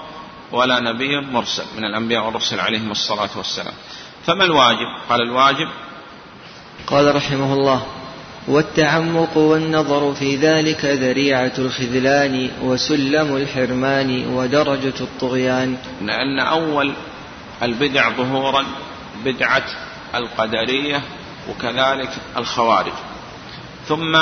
[0.53, 3.75] ولا نبي مرسل من الأنبياء والرسل عليهم الصلاة والسلام.
[4.27, 5.69] فما الواجب؟ قال الواجب
[6.87, 7.87] قال رحمه الله
[8.49, 15.77] والتعمق والنظر في ذلك ذريعة الخذلان وسلم الحرمان ودرجة الطغيان.
[16.03, 16.93] لأن أول
[17.63, 18.65] البدع ظهورا
[19.25, 19.65] بدعة
[20.15, 21.03] القدرية
[21.51, 22.93] وكذلك الخوارج.
[23.89, 24.17] ثم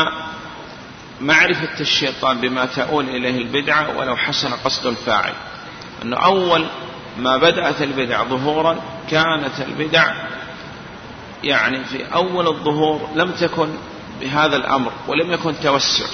[1.21, 5.35] معرفة الشيطان بما تؤول إليه البدعة ولو حسن قصد الفاعل.
[6.03, 6.67] أنه أول
[7.19, 8.77] ما بدأت البدع ظهورا
[9.11, 10.15] كانت البدع
[11.45, 13.69] يعني في أول الظهور لم تكن
[14.21, 16.07] بهذا الأمر ولم يكن توسع.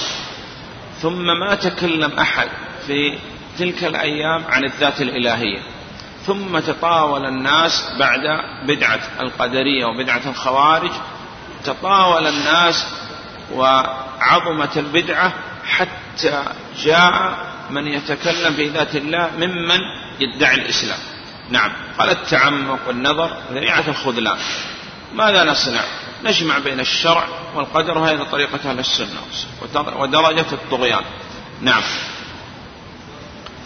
[1.02, 2.48] ثم ما تكلم أحد
[2.86, 3.18] في
[3.58, 5.73] تلك الأيام عن الذات الإلهية.
[6.26, 8.20] ثم تطاول الناس بعد
[8.66, 10.90] بدعة القدرية وبدعة الخوارج.
[11.64, 12.86] تطاول الناس
[13.52, 15.32] وعظمت البدعة
[15.66, 16.44] حتى
[16.82, 17.34] جاء
[17.70, 19.78] من يتكلم في ذات الله ممن
[20.20, 20.98] يدعي الإسلام.
[21.50, 21.72] نعم.
[21.98, 24.38] قال التعمق والنظر ذريعة الخذلان.
[25.14, 25.80] ماذا نصنع؟
[26.24, 29.20] نجمع بين الشرع والقدر وهذه طريقة أهل السنة
[29.96, 31.02] ودرجة الطغيان.
[31.60, 31.82] نعم.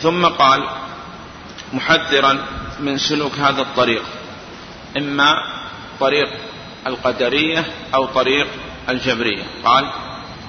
[0.00, 0.68] ثم قال
[1.72, 2.38] محذرا
[2.80, 4.02] من سلوك هذا الطريق.
[4.96, 5.34] إما
[6.00, 6.28] طريق
[6.86, 7.64] القدرية
[7.94, 8.46] أو طريق
[8.88, 9.42] الجبرية.
[9.64, 9.84] قال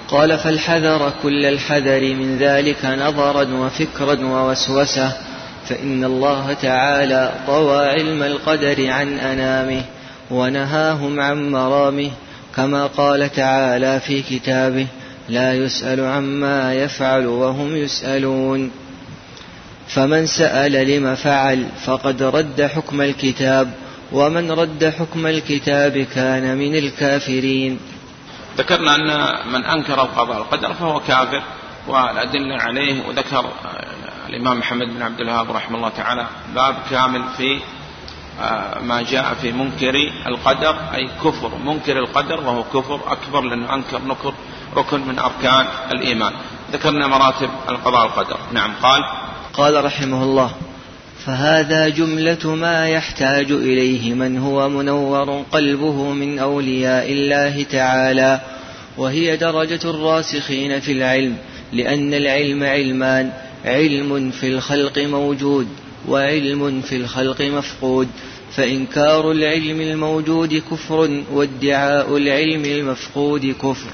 [0.07, 5.11] قال فالحذر كل الحذر من ذلك نظرا وفكرا ووسوسة
[5.69, 9.83] فإن الله تعالى طوى علم القدر عن أنامه
[10.31, 12.11] ونهاهم عن مرامه
[12.55, 14.87] كما قال تعالى في كتابه
[15.29, 18.71] لا يسأل عما يفعل وهم يسألون.
[19.89, 23.73] فمن سأل لم فعل فقد رد حكم الكتاب
[24.11, 27.79] ومن رد حكم الكتاب كان من الكافرين.
[28.57, 31.43] ذكرنا أن من أنكر القضاء والقدر فهو كافر
[31.87, 33.45] والأدلة عليه وذكر
[34.29, 37.59] الإمام محمد بن عبد الوهاب رحمه الله تعالى باب كامل في
[38.41, 39.95] آه، ما جاء في منكر
[40.27, 44.33] القدر أي كفر منكر القدر وهو كفر أكبر لأنه أنكر نكر
[44.75, 46.33] ركن من أركان الإيمان.
[46.71, 49.03] ذكرنا مراتب القضاء والقدر نعم قال
[49.59, 50.51] قال رحمه الله
[51.25, 58.41] فهذا جملة ما يحتاج إليه من هو منور قلبه من أولياء الله تعالى
[58.97, 61.37] وهي درجة الراسخين في العلم
[61.73, 63.31] لأن العلم علمان
[63.65, 65.67] علم في الخلق موجود
[66.07, 68.07] وعلم في الخلق مفقود
[68.55, 73.89] فإنكار العلم الموجود كفر وادعاء العلم المفقود كفر.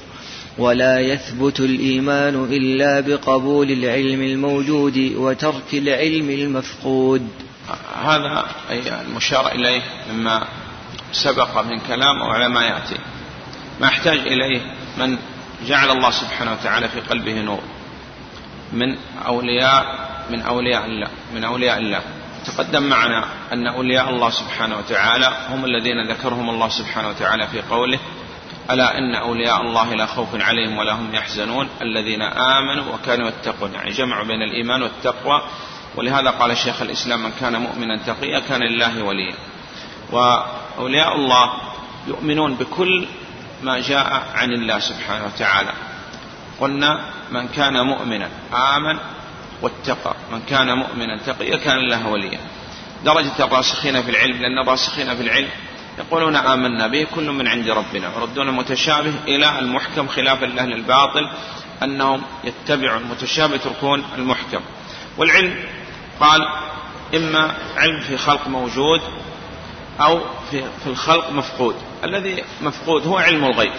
[0.58, 7.28] ولا يثبت الإيمان إلا بقبول العلم الموجود وترك العلم المفقود.
[8.04, 9.82] هذا أي المشار إليه
[10.12, 10.46] مما
[11.12, 12.96] سبق من كلام أو على ما يأتي.
[13.80, 14.60] ما يحتاج إليه
[14.98, 15.18] من
[15.66, 17.60] جعل الله سبحانه وتعالى في قلبه نور.
[18.72, 18.96] من
[19.26, 19.84] أولياء
[20.30, 22.00] من أولياء الله من أولياء الله.
[22.46, 27.98] تقدم معنا أن أولياء الله سبحانه وتعالى هم الذين ذكرهم الله سبحانه وتعالى في قوله
[28.70, 33.74] ألا إن أولياء الله لا خوف عليهم ولا هم يحزنون الذين آمنوا وكانوا يتقون.
[33.74, 35.42] يعني جمعوا بين الإيمان والتقوى.
[35.96, 39.34] ولهذا قال شيخ الإسلام من كان مؤمنا تقيا كان لله وليا.
[40.12, 41.52] وأولياء الله
[42.06, 43.06] يؤمنون بكل
[43.62, 45.72] ما جاء عن الله سبحانه وتعالى.
[46.60, 47.00] قلنا
[47.30, 48.28] من كان مؤمنا
[48.76, 48.98] آمن
[49.62, 50.14] واتقى.
[50.32, 52.38] من كان مؤمنا تقيا كان الله وليا.
[53.04, 55.48] درجة الراسخين في العلم لأن الراسخين في العلم
[55.98, 58.12] يقولون آمنا به كل من عند ربنا.
[58.16, 61.30] يردون المتشابه إلى المحكم خلافا لأهل الباطل
[61.82, 64.60] أنهم يتبعوا المتشابه يتركون المحكم.
[65.18, 65.54] والعلم
[66.20, 66.48] قال
[67.14, 69.00] إما علم في خلق موجود
[70.00, 70.20] أو
[70.50, 71.76] في, في الخلق مفقود.
[72.04, 73.72] الذي مفقود هو علم الغيب.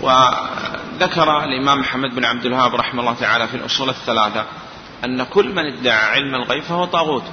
[0.00, 4.46] وذكر الإمام محمد بن عبد الوهاب رحمه الله تعالى في الأصول الثلاثة
[5.04, 7.24] أن كل من ادعى علم الغيب فهو طاغوت.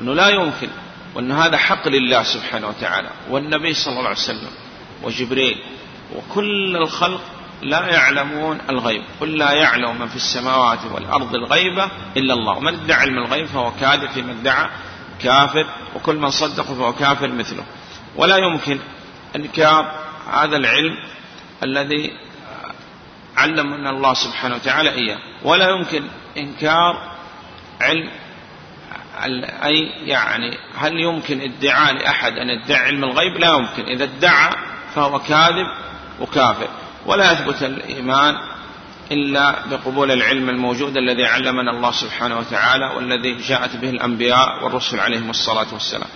[0.00, 0.68] أنه لا يمكن
[1.14, 4.50] وأن هذا حق لله سبحانه وتعالى والنبي صلى الله عليه وسلم
[5.02, 5.58] وجبريل
[6.16, 7.20] وكل الخلق
[7.62, 13.00] لا يعلمون الغيب قل لا يعلم من في السماوات والأرض الغيبة إلا الله ومن ادعى
[13.00, 14.68] علم الغيب فهو كاذب فيما ادعى
[15.22, 17.64] كافر وكل من صدق فهو كافر مثله.
[18.16, 18.78] ولا يمكن
[19.36, 20.02] إنكار
[20.32, 20.96] هذا العلم
[21.62, 22.12] الذي
[23.36, 25.18] علمنا الله سبحانه وتعالى إياه.
[25.42, 26.04] ولا يمكن
[26.36, 27.12] إنكار
[27.80, 28.10] علم
[29.64, 33.82] أي يعني هل يمكن ادعاء لأحد أن يدعي علم الغيب؟ لا يمكن.
[33.82, 34.54] إذا ادعى
[34.94, 35.66] فهو كاذب
[36.20, 36.68] وكافر.
[37.06, 38.36] ولا يثبت الإيمان
[39.12, 45.30] إلا بقبول العلم الموجود الذي علمنا الله سبحانه وتعالى والذي جاءت به الأنبياء والرسل عليهم
[45.30, 46.08] الصلاة والسلام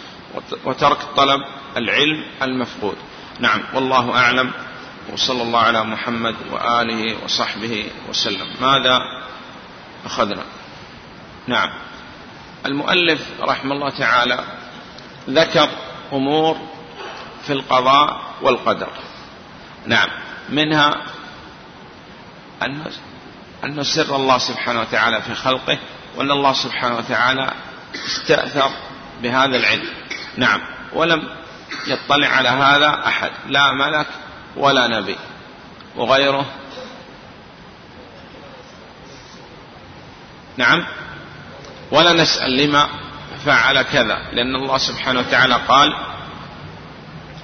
[0.65, 1.41] وترك طلب
[1.77, 2.97] العلم المفقود.
[3.41, 3.61] نعم.
[3.75, 4.51] والله أعلم.
[5.13, 8.47] وصلى الله على محمد وآله وصحبه وسلم.
[8.61, 9.01] ماذا
[10.07, 10.43] أخذنا؟
[11.47, 11.71] نعم.
[12.67, 14.45] المؤلف رحمه الله تعالى
[15.29, 15.69] ذكر
[16.13, 16.57] أمور
[17.47, 18.89] في القضاء والقدر.
[19.87, 20.09] نعم
[20.49, 21.03] منها
[23.65, 25.79] أن سر الله سبحانه وتعالى في خلقه
[26.17, 27.53] وأن الله سبحانه وتعالى
[27.95, 28.71] استأثر
[29.23, 29.89] بهذا العلم.
[30.37, 30.61] نعم
[30.93, 31.29] ولم
[31.87, 34.07] يطلع على هذا أحد لا ملك
[34.57, 35.17] ولا نبي
[35.97, 36.47] وغيره.
[40.57, 40.85] نعم.
[41.91, 42.89] ولا نسأل لما
[43.45, 45.97] فعل كذا لأن الله سبحانه وتعالى قال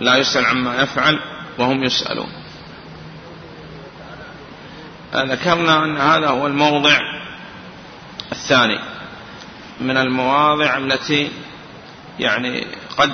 [0.01, 1.19] لا يسأل عما يفعل
[1.59, 2.33] وهم يسألون.
[5.15, 6.99] ذكرنا أن هذا هو الموضع
[8.33, 8.79] الثاني
[9.81, 11.31] من المواضع التي
[12.19, 12.67] يعني
[12.99, 13.13] قد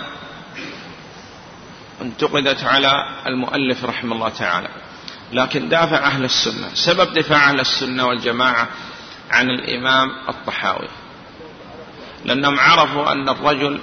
[2.02, 2.92] انتقدت على
[3.26, 4.68] المؤلف رحمه الله تعالى.
[5.32, 6.68] لكن دافع أهل السنة.
[6.74, 8.68] سبب دفاع أهل السنة والجماعة
[9.30, 10.88] عن الإمام الطحاوي.
[12.28, 13.80] لأنهم عرفوا أن الرجل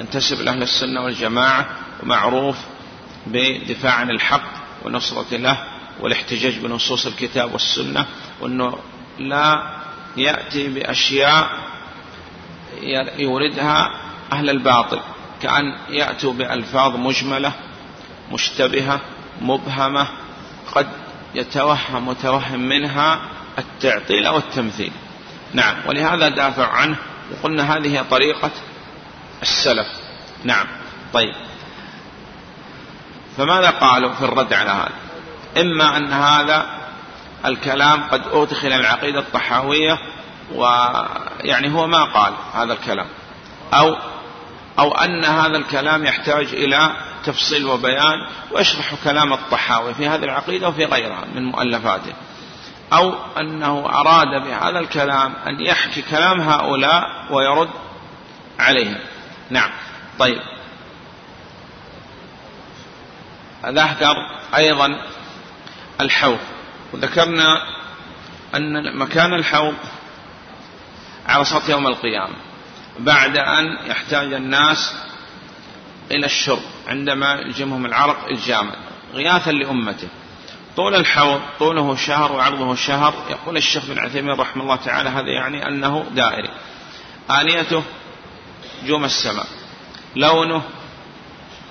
[0.00, 1.66] ينتسب لأهل السنة والجماعة
[2.02, 2.56] ومعروف
[3.26, 4.42] بدفاع عن الحق
[4.84, 5.64] ونصرة له
[6.00, 8.06] والاحتجاج بنصوص الكتاب والسنة
[8.40, 8.78] وأنه
[9.18, 9.62] لا
[10.16, 11.50] يأتي بأشياء
[13.18, 13.90] يوردها
[14.32, 15.00] أهل الباطل
[15.42, 17.52] كأن يأتوا بألفاظ مجملة
[18.32, 19.00] مشتبهة
[19.40, 20.08] مبهمة
[20.74, 20.86] قد
[21.34, 23.20] يتوهم متوهم منها
[23.58, 24.92] التعطيل أو التمثيل.
[25.54, 26.96] نعم ولهذا دافع عنه
[27.32, 28.50] وقلنا هذه طريقة
[29.42, 29.86] السلف.
[30.44, 30.66] نعم.
[31.12, 31.34] طيب.
[33.36, 34.92] فماذا قالوا في الرد على هذا؟
[35.60, 36.66] إما أن هذا
[37.44, 39.98] الكلام قد أدخل العقيدة الطحاوية
[40.54, 43.06] ويعني هو ما قال هذا الكلام.
[43.74, 43.96] أو
[44.78, 50.84] أو أن هذا الكلام يحتاج إلى تفصيل وبيان ويشرح كلام الطحاوي في هذه العقيدة وفي
[50.84, 52.12] غيرها من مؤلفاته.
[52.92, 57.70] أو أنه أراد بهذا الكلام أن يحكي كلام هؤلاء ويرد
[58.58, 58.98] عليهم.
[59.50, 59.70] نعم.
[60.18, 60.40] طيب.
[63.66, 64.14] ذكر
[64.56, 64.96] أيضا
[66.00, 66.38] الحوض.
[66.92, 67.62] وذكرنا
[68.54, 69.74] أن مكان الحوض
[71.26, 72.34] عرصات يوم القيامة
[72.98, 74.94] بعد أن يحتاج الناس
[76.10, 78.74] إلى الشرب عندما يلجمهم العرق الجامد
[79.14, 80.08] غياثا لأمته.
[80.76, 85.68] طول الحوض طوله شهر وعرضه شهر يقول الشيخ بن عثيمين رحمه الله تعالى هذا يعني
[85.68, 86.50] أنه دائري.
[87.30, 87.82] آنيته
[88.86, 89.46] جوم السماء.
[90.16, 90.62] لونه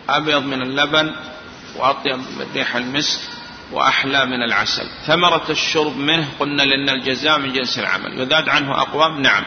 [0.09, 1.15] أبيض من اللبن
[1.75, 3.19] وأطيب من ريح المسك
[3.71, 4.89] وأحلى من العسل.
[5.07, 8.19] ثمرة الشرب منه قلنا لأن الجزاء من جنس العمل.
[8.19, 9.43] يذاد عنه أقوام نعم.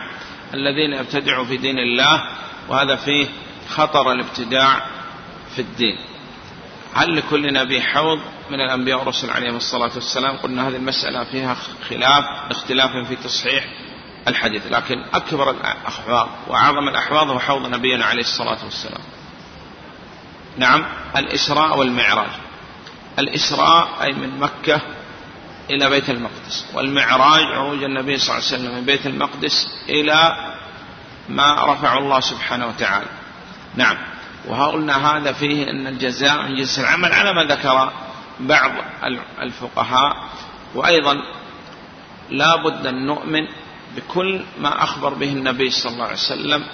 [0.54, 2.24] الذين يبتدعوا في دين الله
[2.68, 3.26] وهذا فيه
[3.70, 4.86] خطر الابتداع
[5.54, 5.98] في الدين.
[6.94, 8.20] هل لكل نبي حوض؟
[8.50, 11.56] من الأنبياء والرسل عليهم الصلاة والسلام قلنا هذه المسألة فيها
[11.88, 13.64] خلاف اختلاف في تصحيح
[14.28, 19.00] الحديث لكن أكبر الأحواض وأعظم الأحواض هو حوض نبينا عليه الصلاة والسلام.
[20.56, 20.84] نعم
[21.16, 22.30] الإسراء والمعراج.
[23.18, 24.80] الإسراء أي من مكة
[25.70, 30.36] إلى بيت المقدس والمعراج عروج النبي صلى الله عليه وسلم من بيت المقدس إلى
[31.28, 33.06] ما رفع الله سبحانه وتعالى.
[33.74, 33.96] نعم
[34.48, 37.92] وقلنا هذا فيه أن الجزاء من جنس العمل على ما ذكر
[38.40, 38.70] بعض
[39.42, 40.16] الفقهاء
[40.74, 41.16] وأيضا
[42.30, 43.46] لا بد أن نؤمن
[43.96, 46.64] بكل ما أخبر به النبي صلى الله عليه وسلم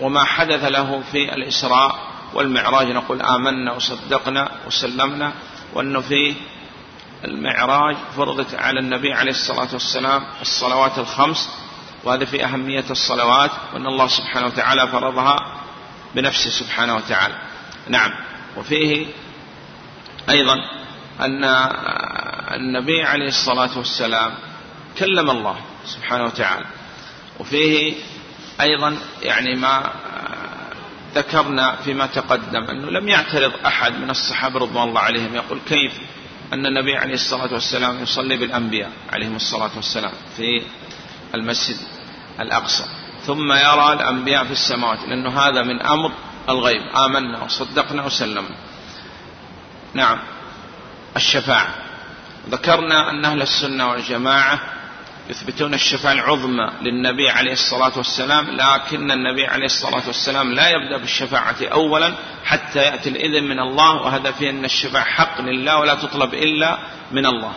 [0.00, 1.98] وما حدث له في الإسراء
[2.34, 2.86] والمعراج.
[2.86, 5.32] نقول آمنا وصدقنا وسلمنا
[5.74, 6.34] وأنه في
[7.24, 11.48] المعراج فرضت على النبي عليه الصلاة والسلام الصلوات الخمس
[12.04, 15.36] وهذا في أهمية الصلوات وأن الله سبحانه وتعالى فرضها
[16.14, 17.34] بنفسه سبحانه وتعالى.
[17.88, 18.12] نعم.
[18.56, 19.06] وفيه
[20.30, 20.56] أيضا
[21.20, 21.44] أن
[22.54, 24.32] النبي عليه الصلاة والسلام
[24.98, 25.56] كلم الله
[25.86, 26.66] سبحانه وتعالى
[27.40, 27.94] وفيه
[28.60, 29.92] أيضا يعني ما
[31.14, 35.92] ذكرنا فيما تقدم أنه لم يعترض أحد من الصحابة رضوان الله عليهم يقول كيف
[36.52, 40.62] أن النبي عليه الصلاة والسلام يصلي بالأنبياء عليهم الصلاة والسلام في
[41.34, 41.76] المسجد
[42.40, 42.84] الأقصى
[43.26, 46.12] ثم يرى الأنبياء في السماوات لأنه هذا من أمر
[46.48, 48.56] الغيب آمنا وصدقنا وسلمنا.
[49.94, 50.18] نعم.
[51.16, 51.74] الشفاعة.
[52.48, 54.60] ذكرنا أن أهل السنة والجماعة
[55.30, 61.56] يثبتون الشفاعة العظمى للنبي عليه الصلاة والسلام لكن النبي عليه الصلاة والسلام لا يبدأ بالشفاعة
[61.62, 62.14] أولا
[62.44, 66.78] حتى يأتي الإذن من الله وهذا فيه أن الشفاعة حق لله ولا تطلب إلا
[67.12, 67.52] من الله.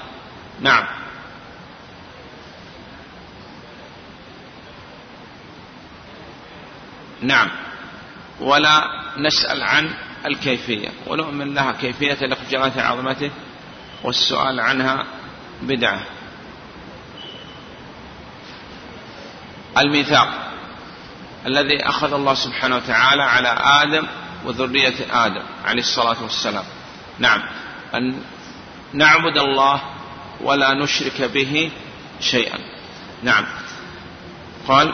[0.61, 0.85] نعم.
[7.21, 7.49] نعم.
[8.39, 8.83] ولا
[9.17, 9.93] نسأل عن
[10.25, 13.31] الكيفية ونؤمن لها كيفية لجلالة عظمته
[14.03, 15.05] والسؤال عنها
[15.61, 16.03] بدعة.
[19.77, 20.53] الميثاق
[21.45, 23.49] الذي أخذ الله سبحانه وتعالى على
[23.83, 24.07] آدم
[24.45, 26.63] وذرية آدم عليه الصلاة والسلام.
[27.19, 27.41] نعم
[27.95, 28.21] أن
[28.93, 29.81] نعبد الله
[30.41, 31.71] ولا نشرك به
[32.19, 32.59] شيئا.
[33.23, 33.45] نعم.
[34.67, 34.93] قال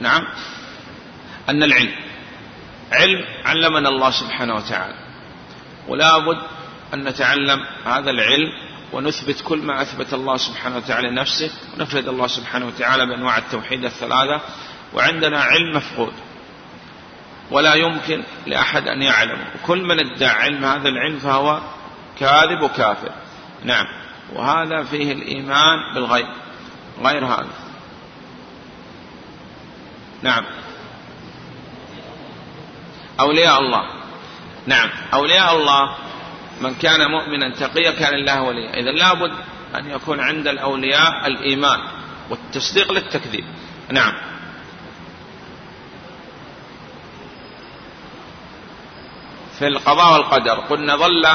[0.00, 0.22] نعم.
[1.48, 1.92] أن العلم
[2.92, 4.94] علم علمنا الله سبحانه وتعالى.
[5.88, 6.42] ولا بد
[6.94, 8.52] أن نتعلم هذا العلم
[8.92, 14.40] ونثبت كل ما أثبت الله سبحانه وتعالى لنفسه ونفرد الله سبحانه وتعالى بأنواع التوحيد الثلاثة.
[14.94, 16.12] وعندنا علم مفقود.
[17.50, 21.60] ولا يمكن لأحد أن يعلم وكل من ادعى علم هذا العلم فهو
[22.20, 23.12] كاذب وكافر.
[23.64, 23.86] نعم.
[24.32, 26.26] وهذا فيه الإيمان بالغيب
[27.04, 27.54] غير هذا.
[30.22, 30.44] نعم.
[33.20, 33.82] أولياء الله.
[34.66, 35.96] نعم أولياء الله
[36.60, 38.80] من كان مؤمنا تقيا كان الله وليا.
[38.80, 39.32] إذا لابد
[39.74, 41.80] أن يكون عند الأولياء الإيمان
[42.30, 43.44] والتصديق للتكذيب.
[43.90, 44.12] نعم.
[49.58, 50.60] في القضاء والقدر.
[50.60, 51.26] قلنا ظل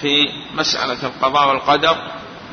[0.00, 1.96] في مسألة القضاء والقدر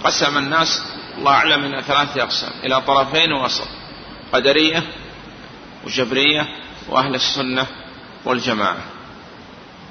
[0.03, 0.83] قسم الناس
[1.17, 2.51] الله أعلم من ثلاثة أقسام.
[2.63, 3.67] إلى طرفين ووسط
[4.33, 4.83] قدرية
[5.85, 6.47] وجبرية
[6.89, 7.65] وأهل السنة
[8.25, 8.77] والجماعة.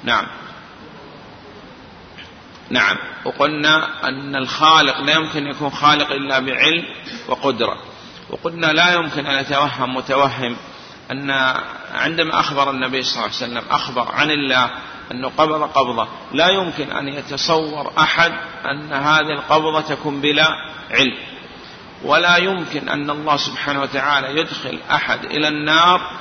[0.03, 0.27] نعم.
[2.69, 2.97] نعم.
[3.25, 6.83] وقلنا أن الخالق لا يمكن يكون خالق إلا بعلم
[7.27, 7.77] وقدرة.
[8.29, 10.55] وقلنا لا يمكن أن يتوهم متوهم
[11.11, 11.31] أن
[11.93, 14.71] عندما أخبر النبي صلى الله عليه وسلم أخبر عن الله
[15.11, 18.31] أنه قبض قبضة لا يمكن أن يتصور أحد
[18.65, 20.47] أن هذه القبضة تكون بلا
[20.91, 21.17] علم.
[22.03, 26.11] ولا يمكن أن الله سبحانه وتعالى يدخل أحد إلى النار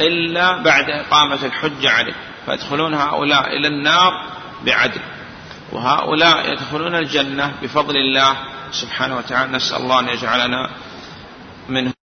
[0.00, 2.14] إلا بعد إقامة الحجة عليه.
[2.46, 4.22] فيدخلون هؤلاء إلى النار
[4.66, 5.00] بعدل.
[5.72, 8.36] وهؤلاء يدخلون الجنة بفضل الله
[8.72, 9.52] سبحانه وتعالى.
[9.52, 10.70] نسأل الله أن يجعلنا